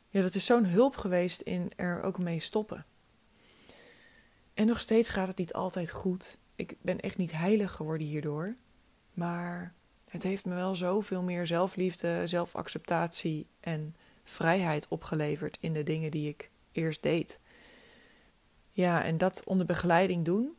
Ja, 0.10 0.22
dat 0.22 0.36
is 0.36 0.46
zo'n 0.46 0.66
hulp 0.66 0.98
geweest 0.98 1.42
in 1.42 1.72
er 1.76 2.02
ook 2.02 2.20
mee 2.20 2.40
stoppen. 2.40 2.86
En 4.54 4.68
nog 4.68 4.80
steeds 4.80 5.10
gaat 5.10 5.28
het 5.28 5.38
niet 5.38 5.54
altijd 5.54 5.92
goed 5.92 6.40
ik 6.56 6.76
ben 6.82 7.00
echt 7.00 7.18
niet 7.18 7.32
heilig 7.32 7.72
geworden 7.72 8.08
hierdoor. 8.08 8.56
Maar 9.14 9.74
het 10.10 10.24
heeft 10.24 10.46
me 10.46 10.56
wel 10.56 10.76
zoveel 10.76 11.24
meer 11.24 11.48
zelfliefde, 11.48 12.28
zelfacceptatie 12.28 13.48
en 13.60 13.96
vrijheid 14.24 14.88
opgeleverd 14.88 15.58
in 15.60 15.74
de 15.74 15.84
dingen 15.84 16.12
die 16.12 16.30
ik 16.30 16.50
eerst 16.72 17.04
deed. 17.04 17.40
Ja, 18.72 19.04
en 19.04 19.18
dat 19.18 19.44
onder 19.46 19.66
begeleiding 19.66 20.26
doen 20.26 20.56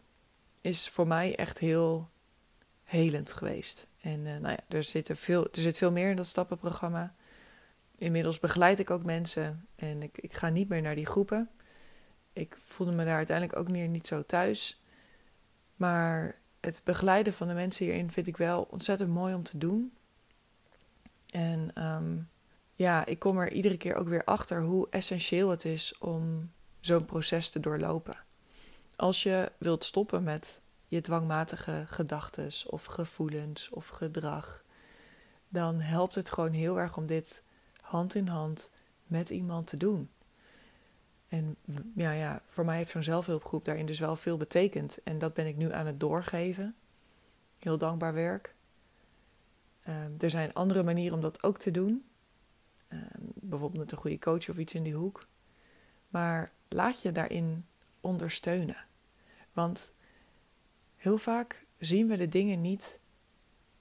is 0.60 0.88
voor 0.88 1.06
mij 1.06 1.36
echt 1.36 1.58
heel 1.58 2.08
helend 2.86 3.32
geweest. 3.32 3.86
En 4.00 4.20
uh, 4.20 4.36
nou 4.36 4.48
ja, 4.48 4.58
er 4.68 4.84
zit, 4.84 5.08
er, 5.08 5.16
veel, 5.16 5.44
er 5.44 5.60
zit 5.60 5.78
veel 5.78 5.92
meer 5.92 6.10
in 6.10 6.16
dat 6.16 6.26
stappenprogramma. 6.26 7.14
Inmiddels 7.98 8.40
begeleid 8.40 8.78
ik 8.78 8.90
ook 8.90 9.04
mensen 9.04 9.66
en 9.76 10.02
ik, 10.02 10.18
ik 10.18 10.34
ga 10.34 10.48
niet 10.48 10.68
meer 10.68 10.82
naar 10.82 10.94
die 10.94 11.06
groepen. 11.06 11.50
Ik 12.32 12.56
voelde 12.66 12.92
me 12.92 13.04
daar 13.04 13.16
uiteindelijk 13.16 13.58
ook 13.58 13.70
meer 13.70 13.88
niet 13.88 14.06
zo 14.06 14.22
thuis. 14.22 14.82
Maar 15.76 16.38
het 16.60 16.80
begeleiden 16.84 17.32
van 17.32 17.48
de 17.48 17.54
mensen 17.54 17.84
hierin 17.84 18.10
vind 18.10 18.26
ik 18.26 18.36
wel 18.36 18.62
ontzettend 18.70 19.10
mooi 19.10 19.34
om 19.34 19.42
te 19.42 19.58
doen. 19.58 19.92
En 21.30 21.84
um, 21.84 22.28
ja, 22.74 23.06
ik 23.06 23.18
kom 23.18 23.38
er 23.38 23.52
iedere 23.52 23.76
keer 23.76 23.94
ook 23.94 24.08
weer 24.08 24.24
achter 24.24 24.62
hoe 24.62 24.86
essentieel 24.90 25.50
het 25.50 25.64
is 25.64 25.98
om 25.98 26.52
zo'n 26.80 27.04
proces 27.04 27.48
te 27.48 27.60
doorlopen. 27.60 28.16
Als 28.96 29.22
je 29.22 29.52
wilt 29.58 29.84
stoppen 29.84 30.22
met 30.22 30.60
je 30.86 31.00
dwangmatige 31.00 31.84
gedachten 31.86 32.50
of 32.66 32.84
gevoelens 32.84 33.68
of 33.68 33.88
gedrag, 33.88 34.64
dan 35.48 35.80
helpt 35.80 36.14
het 36.14 36.30
gewoon 36.30 36.52
heel 36.52 36.78
erg 36.78 36.96
om 36.96 37.06
dit 37.06 37.42
hand 37.80 38.14
in 38.14 38.28
hand 38.28 38.70
met 39.06 39.30
iemand 39.30 39.66
te 39.66 39.76
doen. 39.76 40.10
En 41.28 41.56
ja, 41.94 42.12
ja, 42.12 42.42
voor 42.46 42.64
mij 42.64 42.76
heeft 42.76 42.90
zo'n 42.90 43.02
zelfhulpgroep 43.02 43.64
daarin 43.64 43.86
dus 43.86 43.98
wel 43.98 44.16
veel 44.16 44.36
betekend. 44.36 45.02
En 45.02 45.18
dat 45.18 45.34
ben 45.34 45.46
ik 45.46 45.56
nu 45.56 45.72
aan 45.72 45.86
het 45.86 46.00
doorgeven. 46.00 46.74
Heel 47.58 47.78
dankbaar 47.78 48.14
werk. 48.14 48.54
Ehm, 49.82 50.10
er 50.18 50.30
zijn 50.30 50.54
andere 50.54 50.82
manieren 50.82 51.14
om 51.14 51.20
dat 51.20 51.42
ook 51.42 51.58
te 51.58 51.70
doen. 51.70 52.04
Ehm, 52.88 53.22
bijvoorbeeld 53.34 53.80
met 53.80 53.92
een 53.92 53.98
goede 53.98 54.18
coach 54.18 54.48
of 54.48 54.58
iets 54.58 54.74
in 54.74 54.82
die 54.82 54.94
hoek. 54.94 55.26
Maar 56.08 56.52
laat 56.68 57.02
je 57.02 57.12
daarin 57.12 57.66
ondersteunen. 58.00 58.84
Want 59.52 59.90
heel 60.96 61.18
vaak 61.18 61.66
zien 61.78 62.06
we 62.08 62.16
de 62.16 62.28
dingen 62.28 62.60
niet 62.60 62.98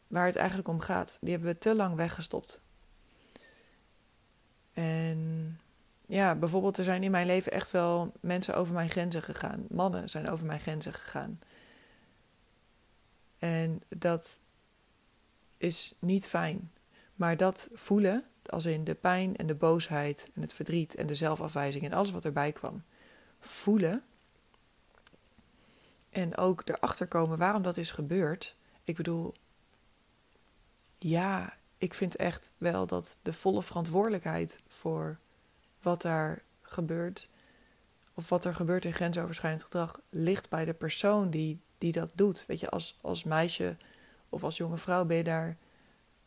waar 0.07 0.25
het 0.25 0.35
eigenlijk 0.35 0.67
om 0.67 0.79
gaat. 0.79 1.17
Die 1.21 1.31
hebben 1.31 1.49
we 1.49 1.57
te 1.57 1.75
lang 1.75 1.95
weggestopt. 1.95 2.61
En 4.73 5.59
ja, 6.05 6.35
bijvoorbeeld, 6.35 6.77
er 6.77 6.83
zijn 6.83 7.03
in 7.03 7.11
mijn 7.11 7.25
leven 7.25 7.51
echt 7.51 7.71
wel 7.71 8.13
mensen 8.19 8.55
over 8.55 8.73
mijn 8.73 8.89
grenzen 8.89 9.23
gegaan. 9.23 9.65
Mannen 9.69 10.09
zijn 10.09 10.29
over 10.29 10.45
mijn 10.45 10.59
grenzen 10.59 10.93
gegaan. 10.93 11.39
En 13.39 13.81
dat 13.87 14.39
is 15.57 15.95
niet 15.99 16.27
fijn. 16.27 16.71
Maar 17.15 17.37
dat 17.37 17.69
voelen, 17.73 18.23
als 18.45 18.65
in 18.65 18.83
de 18.83 18.95
pijn 18.95 19.35
en 19.35 19.47
de 19.47 19.55
boosheid 19.55 20.29
en 20.33 20.41
het 20.41 20.53
verdriet 20.53 20.95
en 20.95 21.07
de 21.07 21.15
zelfafwijzing 21.15 21.83
en 21.83 21.93
alles 21.93 22.11
wat 22.11 22.25
erbij 22.25 22.51
kwam, 22.51 22.83
voelen. 23.39 24.03
En 26.15 26.37
ook 26.37 26.61
erachter 26.65 27.07
komen 27.07 27.37
waarom 27.37 27.61
dat 27.61 27.77
is 27.77 27.91
gebeurd. 27.91 28.55
Ik 28.83 28.95
bedoel, 28.95 29.33
ja, 30.97 31.53
ik 31.77 31.93
vind 31.93 32.15
echt 32.15 32.53
wel 32.57 32.85
dat 32.85 33.17
de 33.21 33.33
volle 33.33 33.63
verantwoordelijkheid 33.63 34.61
voor 34.67 35.19
wat 35.81 36.01
daar 36.01 36.41
gebeurt, 36.61 37.29
of 38.13 38.29
wat 38.29 38.45
er 38.45 38.55
gebeurt 38.55 38.85
in 38.85 38.93
grensoverschrijdend 38.93 39.63
gedrag, 39.63 39.99
ligt 40.09 40.49
bij 40.49 40.65
de 40.65 40.73
persoon 40.73 41.29
die, 41.29 41.59
die 41.77 41.91
dat 41.91 42.11
doet. 42.13 42.45
Weet 42.45 42.59
je, 42.59 42.69
als, 42.69 42.97
als 43.01 43.23
meisje 43.23 43.77
of 44.29 44.43
als 44.43 44.57
jonge 44.57 44.77
vrouw 44.77 45.05
ben 45.05 45.17
je 45.17 45.23
daar 45.23 45.57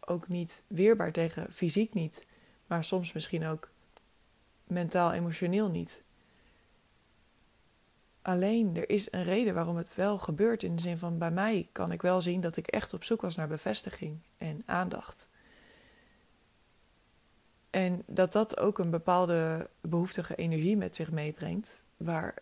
ook 0.00 0.28
niet 0.28 0.62
weerbaar 0.66 1.12
tegen, 1.12 1.52
fysiek 1.52 1.94
niet, 1.94 2.26
maar 2.66 2.84
soms 2.84 3.12
misschien 3.12 3.46
ook 3.46 3.70
mentaal, 4.64 5.12
emotioneel 5.12 5.70
niet. 5.70 6.02
Alleen 8.28 8.76
er 8.76 8.90
is 8.90 9.12
een 9.12 9.22
reden 9.22 9.54
waarom 9.54 9.76
het 9.76 9.94
wel 9.94 10.18
gebeurt. 10.18 10.62
In 10.62 10.76
de 10.76 10.82
zin 10.82 10.98
van 10.98 11.18
bij 11.18 11.30
mij 11.30 11.68
kan 11.72 11.92
ik 11.92 12.02
wel 12.02 12.20
zien 12.20 12.40
dat 12.40 12.56
ik 12.56 12.66
echt 12.66 12.94
op 12.94 13.04
zoek 13.04 13.20
was 13.20 13.36
naar 13.36 13.48
bevestiging 13.48 14.18
en 14.36 14.62
aandacht. 14.66 15.28
En 17.70 18.02
dat 18.06 18.32
dat 18.32 18.58
ook 18.58 18.78
een 18.78 18.90
bepaalde 18.90 19.70
behoeftige 19.80 20.34
energie 20.34 20.76
met 20.76 20.96
zich 20.96 21.10
meebrengt, 21.10 21.82
waar 21.96 22.34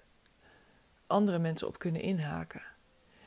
andere 1.07 1.39
mensen 1.39 1.69
op 1.69 1.79
kunnen 1.79 2.01
inhaken. 2.01 2.63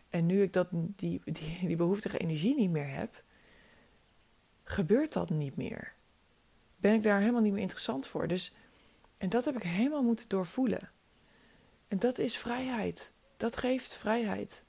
En 0.09 0.25
nu 0.25 0.41
ik 0.41 0.53
dat, 0.53 0.67
die, 0.71 1.21
die, 1.61 1.75
behoeftige 1.75 2.17
energie 2.17 2.55
niet 2.55 2.71
meer 2.71 2.89
heb, 2.89 3.23
gebeurt 4.63 5.13
dat 5.13 5.29
niet 5.29 5.55
meer. 5.55 5.93
Ben 6.75 6.93
ik 6.93 7.03
daar 7.03 7.19
helemaal 7.19 7.41
niet 7.41 7.53
meer 7.53 7.61
interessant 7.61 8.07
voor. 8.07 8.27
Dus, 8.27 8.55
en 9.17 9.29
dat 9.29 9.45
heb 9.45 9.55
ik 9.55 9.63
helemaal 9.63 10.03
moeten 10.03 10.29
doorvoelen. 10.29 10.89
En 11.89 11.99
dat 11.99 12.17
is 12.17 12.37
vrijheid. 12.37 13.11
Dat 13.37 13.57
geeft 13.57 13.95
vrijheid. 13.95 14.63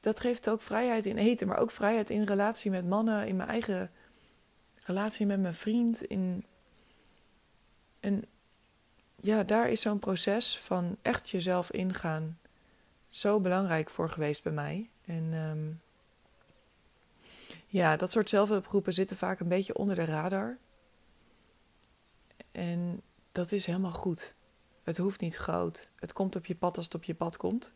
dat 0.00 0.20
geeft 0.20 0.48
ook 0.48 0.62
vrijheid 0.62 1.06
in 1.06 1.16
eten, 1.16 1.46
maar 1.46 1.58
ook 1.58 1.70
vrijheid 1.70 2.10
in 2.10 2.22
relatie 2.22 2.70
met 2.70 2.88
mannen, 2.88 3.26
in 3.26 3.36
mijn 3.36 3.48
eigen 3.48 3.90
relatie 4.84 5.26
met 5.26 5.40
mijn 5.40 5.54
vriend. 5.54 6.02
In, 6.02 6.44
en 8.00 8.24
ja, 9.16 9.42
daar 9.42 9.68
is 9.68 9.80
zo'n 9.80 9.98
proces 9.98 10.58
van 10.58 10.96
echt 11.02 11.30
jezelf 11.30 11.70
ingaan 11.70 12.38
zo 13.08 13.40
belangrijk 13.40 13.90
voor 13.90 14.10
geweest 14.10 14.42
bij 14.42 14.52
mij. 14.52 14.90
En 15.04 15.32
um, 15.32 15.80
ja, 17.66 17.96
dat 17.96 18.12
soort 18.12 18.28
zelfhulpgroepen 18.28 18.92
zitten 18.92 19.16
vaak 19.16 19.40
een 19.40 19.48
beetje 19.48 19.76
onder 19.76 19.94
de 19.94 20.04
radar. 20.04 20.58
En 22.52 23.02
dat 23.32 23.52
is 23.52 23.66
helemaal 23.66 23.92
goed. 23.92 24.34
Het 24.90 24.98
hoeft 24.98 25.20
niet 25.20 25.36
groot. 25.36 25.90
Het 25.96 26.12
komt 26.12 26.36
op 26.36 26.46
je 26.46 26.54
pad 26.54 26.76
als 26.76 26.84
het 26.84 26.94
op 26.94 27.04
je 27.04 27.14
pad 27.14 27.36
komt. 27.36 27.72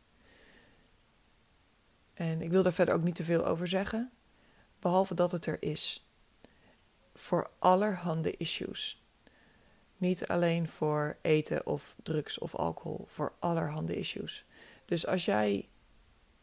En 2.15 2.43
ik 2.43 2.51
wil 2.51 2.63
daar 2.63 2.73
verder 2.73 2.95
ook 2.95 3.03
niet 3.03 3.15
te 3.15 3.25
veel 3.25 3.47
over 3.47 3.69
zeggen, 3.69 4.13
behalve 4.79 5.15
dat 5.15 5.31
het 5.31 5.47
er 5.47 5.63
is. 5.63 6.09
Voor 7.15 7.51
allerhande 7.59 8.37
issues. 8.37 9.05
Niet 9.97 10.27
alleen 10.27 10.69
voor 10.69 11.17
eten 11.21 11.67
of 11.67 11.97
drugs 12.03 12.39
of 12.39 12.55
alcohol, 12.55 13.05
voor 13.09 13.33
allerhande 13.39 13.97
issues. 13.97 14.45
Dus 14.85 15.07
als 15.07 15.25
jij, 15.25 15.69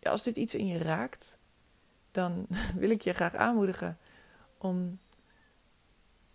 als 0.02 0.24
dit 0.24 0.36
iets 0.36 0.56
in 0.56 0.68
je 0.68 0.78
raakt, 0.78 1.38
dan 2.12 2.48
wil 2.76 2.90
ik 2.90 3.02
je 3.02 3.14
graag 3.14 3.36
aanmoedigen 3.36 3.98
om 4.58 5.00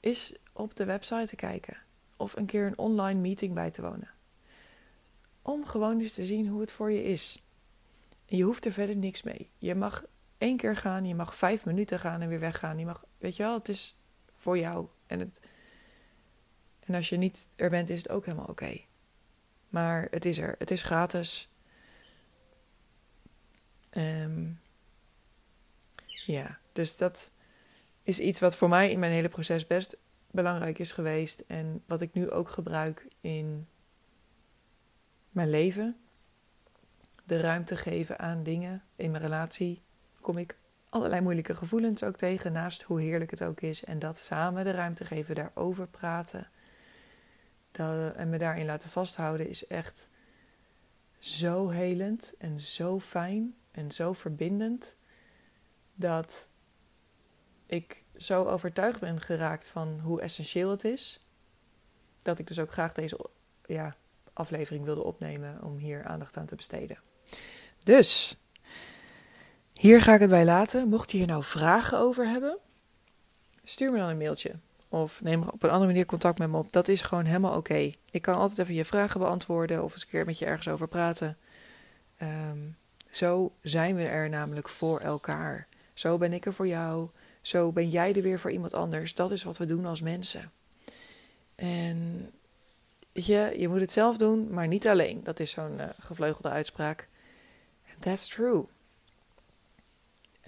eens 0.00 0.34
op 0.52 0.76
de 0.76 0.84
website 0.84 1.26
te 1.26 1.36
kijken 1.36 1.76
of 2.16 2.36
een 2.36 2.46
keer 2.46 2.66
een 2.66 2.78
online 2.78 3.20
meeting 3.20 3.54
bij 3.54 3.70
te 3.70 3.82
wonen. 3.82 4.14
Om 5.46 5.66
gewoon 5.66 6.00
eens 6.00 6.12
te 6.12 6.26
zien 6.26 6.48
hoe 6.48 6.60
het 6.60 6.72
voor 6.72 6.92
je 6.92 7.02
is. 7.02 7.42
En 8.26 8.36
je 8.36 8.42
hoeft 8.42 8.64
er 8.64 8.72
verder 8.72 8.96
niks 8.96 9.22
mee. 9.22 9.50
Je 9.58 9.74
mag 9.74 10.04
één 10.38 10.56
keer 10.56 10.76
gaan, 10.76 11.04
je 11.04 11.14
mag 11.14 11.36
vijf 11.36 11.64
minuten 11.64 11.98
gaan 11.98 12.20
en 12.20 12.28
weer 12.28 12.40
weggaan. 12.40 12.78
Je 12.78 12.84
mag, 12.84 13.04
weet 13.18 13.36
je 13.36 13.42
wel, 13.42 13.54
het 13.54 13.68
is 13.68 13.98
voor 14.36 14.58
jou. 14.58 14.86
En, 15.06 15.18
het, 15.18 15.40
en 16.80 16.94
als 16.94 17.08
je 17.08 17.16
niet 17.16 17.48
er 17.56 17.70
bent, 17.70 17.90
is 17.90 17.98
het 17.98 18.08
ook 18.08 18.24
helemaal 18.24 18.46
oké. 18.46 18.80
Maar 19.68 20.08
het 20.10 20.24
is 20.24 20.38
er. 20.38 20.54
Het 20.58 20.70
is 20.70 20.82
gratis. 20.82 21.50
Um, 23.96 24.60
ja, 26.06 26.58
dus 26.72 26.96
dat 26.96 27.30
is 28.02 28.18
iets 28.18 28.40
wat 28.40 28.56
voor 28.56 28.68
mij 28.68 28.90
in 28.90 28.98
mijn 28.98 29.12
hele 29.12 29.28
proces 29.28 29.66
best 29.66 29.96
belangrijk 30.30 30.78
is 30.78 30.92
geweest. 30.92 31.44
En 31.46 31.82
wat 31.86 32.00
ik 32.00 32.12
nu 32.12 32.30
ook 32.30 32.48
gebruik 32.48 33.08
in 33.20 33.66
mijn 35.36 35.50
leven. 35.50 35.96
De 37.24 37.40
ruimte 37.40 37.76
geven 37.76 38.18
aan 38.18 38.42
dingen. 38.42 38.82
In 38.96 39.10
mijn 39.10 39.22
relatie 39.22 39.80
kom 40.20 40.38
ik 40.38 40.58
allerlei 40.88 41.20
moeilijke 41.20 41.54
gevoelens 41.54 42.04
ook 42.04 42.16
tegen. 42.16 42.52
Naast 42.52 42.82
hoe 42.82 43.00
heerlijk 43.00 43.30
het 43.30 43.42
ook 43.42 43.60
is. 43.60 43.84
En 43.84 43.98
dat 43.98 44.18
samen 44.18 44.64
de 44.64 44.70
ruimte 44.70 45.04
geven, 45.04 45.34
daarover 45.34 45.88
praten. 45.88 46.48
Dat, 47.70 48.14
en 48.14 48.28
me 48.28 48.38
daarin 48.38 48.66
laten 48.66 48.88
vasthouden 48.88 49.48
is 49.48 49.66
echt 49.66 50.08
zo 51.18 51.68
helend 51.68 52.34
en 52.38 52.60
zo 52.60 53.00
fijn 53.00 53.54
en 53.70 53.90
zo 53.90 54.12
verbindend 54.12 54.96
dat 55.94 56.50
ik 57.66 58.04
zo 58.16 58.44
overtuigd 58.44 59.00
ben 59.00 59.20
geraakt 59.20 59.68
van 59.68 60.00
hoe 60.00 60.20
essentieel 60.20 60.70
het 60.70 60.84
is. 60.84 61.18
Dat 62.22 62.38
ik 62.38 62.46
dus 62.46 62.58
ook 62.58 62.72
graag 62.72 62.92
deze 62.92 63.28
ja, 63.66 63.96
aflevering 64.36 64.84
wilde 64.84 65.04
opnemen 65.04 65.62
om 65.62 65.76
hier 65.76 66.04
aandacht 66.04 66.36
aan 66.36 66.46
te 66.46 66.54
besteden. 66.54 66.98
Dus, 67.78 68.36
hier 69.72 70.02
ga 70.02 70.14
ik 70.14 70.20
het 70.20 70.30
bij 70.30 70.44
laten. 70.44 70.88
Mocht 70.88 71.10
je 71.10 71.16
hier 71.16 71.26
nou 71.26 71.44
vragen 71.44 71.98
over 71.98 72.26
hebben, 72.26 72.58
stuur 73.64 73.92
me 73.92 73.98
dan 73.98 74.08
een 74.08 74.16
mailtje. 74.16 74.52
Of 74.88 75.22
neem 75.22 75.42
op 75.42 75.62
een 75.62 75.70
andere 75.70 75.90
manier 75.90 76.06
contact 76.06 76.38
met 76.38 76.50
me 76.50 76.56
op. 76.56 76.72
Dat 76.72 76.88
is 76.88 77.02
gewoon 77.02 77.24
helemaal 77.24 77.56
oké. 77.56 77.92
Ik 78.10 78.22
kan 78.22 78.34
altijd 78.34 78.58
even 78.58 78.74
je 78.74 78.84
vragen 78.84 79.20
beantwoorden 79.20 79.84
of 79.84 79.92
eens 79.92 80.02
een 80.02 80.08
keer 80.08 80.24
met 80.24 80.38
je 80.38 80.46
ergens 80.46 80.68
over 80.68 80.88
praten. 80.88 81.38
Ehm, 82.16 82.58
zo 83.10 83.52
zijn 83.62 83.96
we 83.96 84.02
er 84.02 84.28
namelijk 84.28 84.68
voor 84.68 85.00
elkaar. 85.00 85.68
Zo 85.94 86.18
ben 86.18 86.32
ik 86.32 86.46
er 86.46 86.54
voor 86.54 86.66
jou. 86.66 87.08
Zo 87.42 87.72
ben 87.72 87.88
jij 87.88 88.14
er 88.14 88.22
weer 88.22 88.40
voor 88.40 88.50
iemand 88.50 88.74
anders. 88.74 89.14
Dat 89.14 89.30
is 89.30 89.42
wat 89.42 89.56
we 89.56 89.64
doen 89.64 89.86
als 89.86 90.00
mensen. 90.00 90.52
En 91.54 92.30
je, 93.24 93.68
moet 93.68 93.80
het 93.80 93.92
zelf 93.92 94.16
doen, 94.16 94.50
maar 94.50 94.66
niet 94.66 94.88
alleen. 94.88 95.24
Dat 95.24 95.40
is 95.40 95.50
zo'n 95.50 95.78
uh, 95.78 95.88
gevleugelde 95.98 96.48
uitspraak. 96.48 97.08
That's 97.98 98.28
true. 98.28 98.64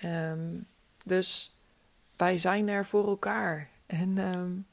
Um, 0.05 0.67
dus 1.05 1.57
wij 2.17 2.39
zijn 2.39 2.69
er 2.69 2.87
voor 2.87 3.07
elkaar. 3.07 3.71
En 3.87 4.19
um, 4.19 4.67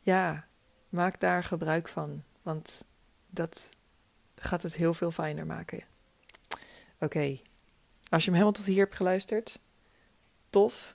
ja, 0.00 0.46
maak 0.88 1.20
daar 1.20 1.44
gebruik 1.44 1.88
van. 1.88 2.22
Want 2.42 2.84
dat 3.30 3.68
gaat 4.34 4.62
het 4.62 4.74
heel 4.74 4.94
veel 4.94 5.10
fijner 5.10 5.46
maken. 5.46 5.84
Oké, 6.98 7.40
als 8.08 8.24
je 8.24 8.30
hem 8.30 8.32
helemaal 8.32 8.52
tot 8.52 8.64
hier 8.64 8.84
hebt 8.84 8.96
geluisterd, 8.96 9.60
tof. 10.50 10.92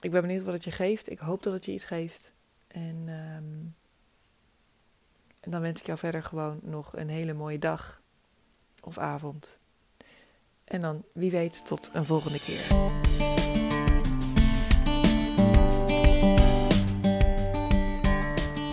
Ik 0.00 0.10
ben 0.10 0.20
benieuwd 0.20 0.42
wat 0.42 0.54
het 0.54 0.64
je 0.64 0.70
geeft. 0.70 1.10
Ik 1.10 1.18
hoop 1.18 1.42
dat 1.42 1.52
het 1.52 1.64
je 1.64 1.72
iets 1.72 1.84
geeft. 1.84 2.32
En, 2.68 3.08
um, 3.08 3.74
en 5.48 5.54
dan 5.54 5.62
wens 5.62 5.80
ik 5.80 5.86
jou 5.86 5.98
verder 5.98 6.22
gewoon 6.22 6.58
nog 6.62 6.96
een 6.96 7.08
hele 7.08 7.32
mooie 7.32 7.58
dag 7.58 8.00
of 8.80 8.98
avond. 8.98 9.58
En 10.64 10.80
dan, 10.80 11.04
wie 11.12 11.30
weet, 11.30 11.66
tot 11.66 11.90
een 11.92 12.04
volgende 12.04 12.38
keer. 12.40 12.66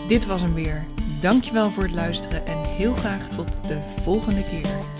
Dit 0.08 0.26
was 0.26 0.42
hem 0.42 0.54
weer. 0.54 0.86
Dankjewel 1.22 1.72
voor 1.72 1.84
het 1.84 1.92
luisteren 1.92 2.46
en 2.46 2.64
heel 2.64 2.94
graag 2.94 3.30
tot 3.30 3.68
de 3.68 3.82
volgende 4.02 4.46
keer. 4.46 4.95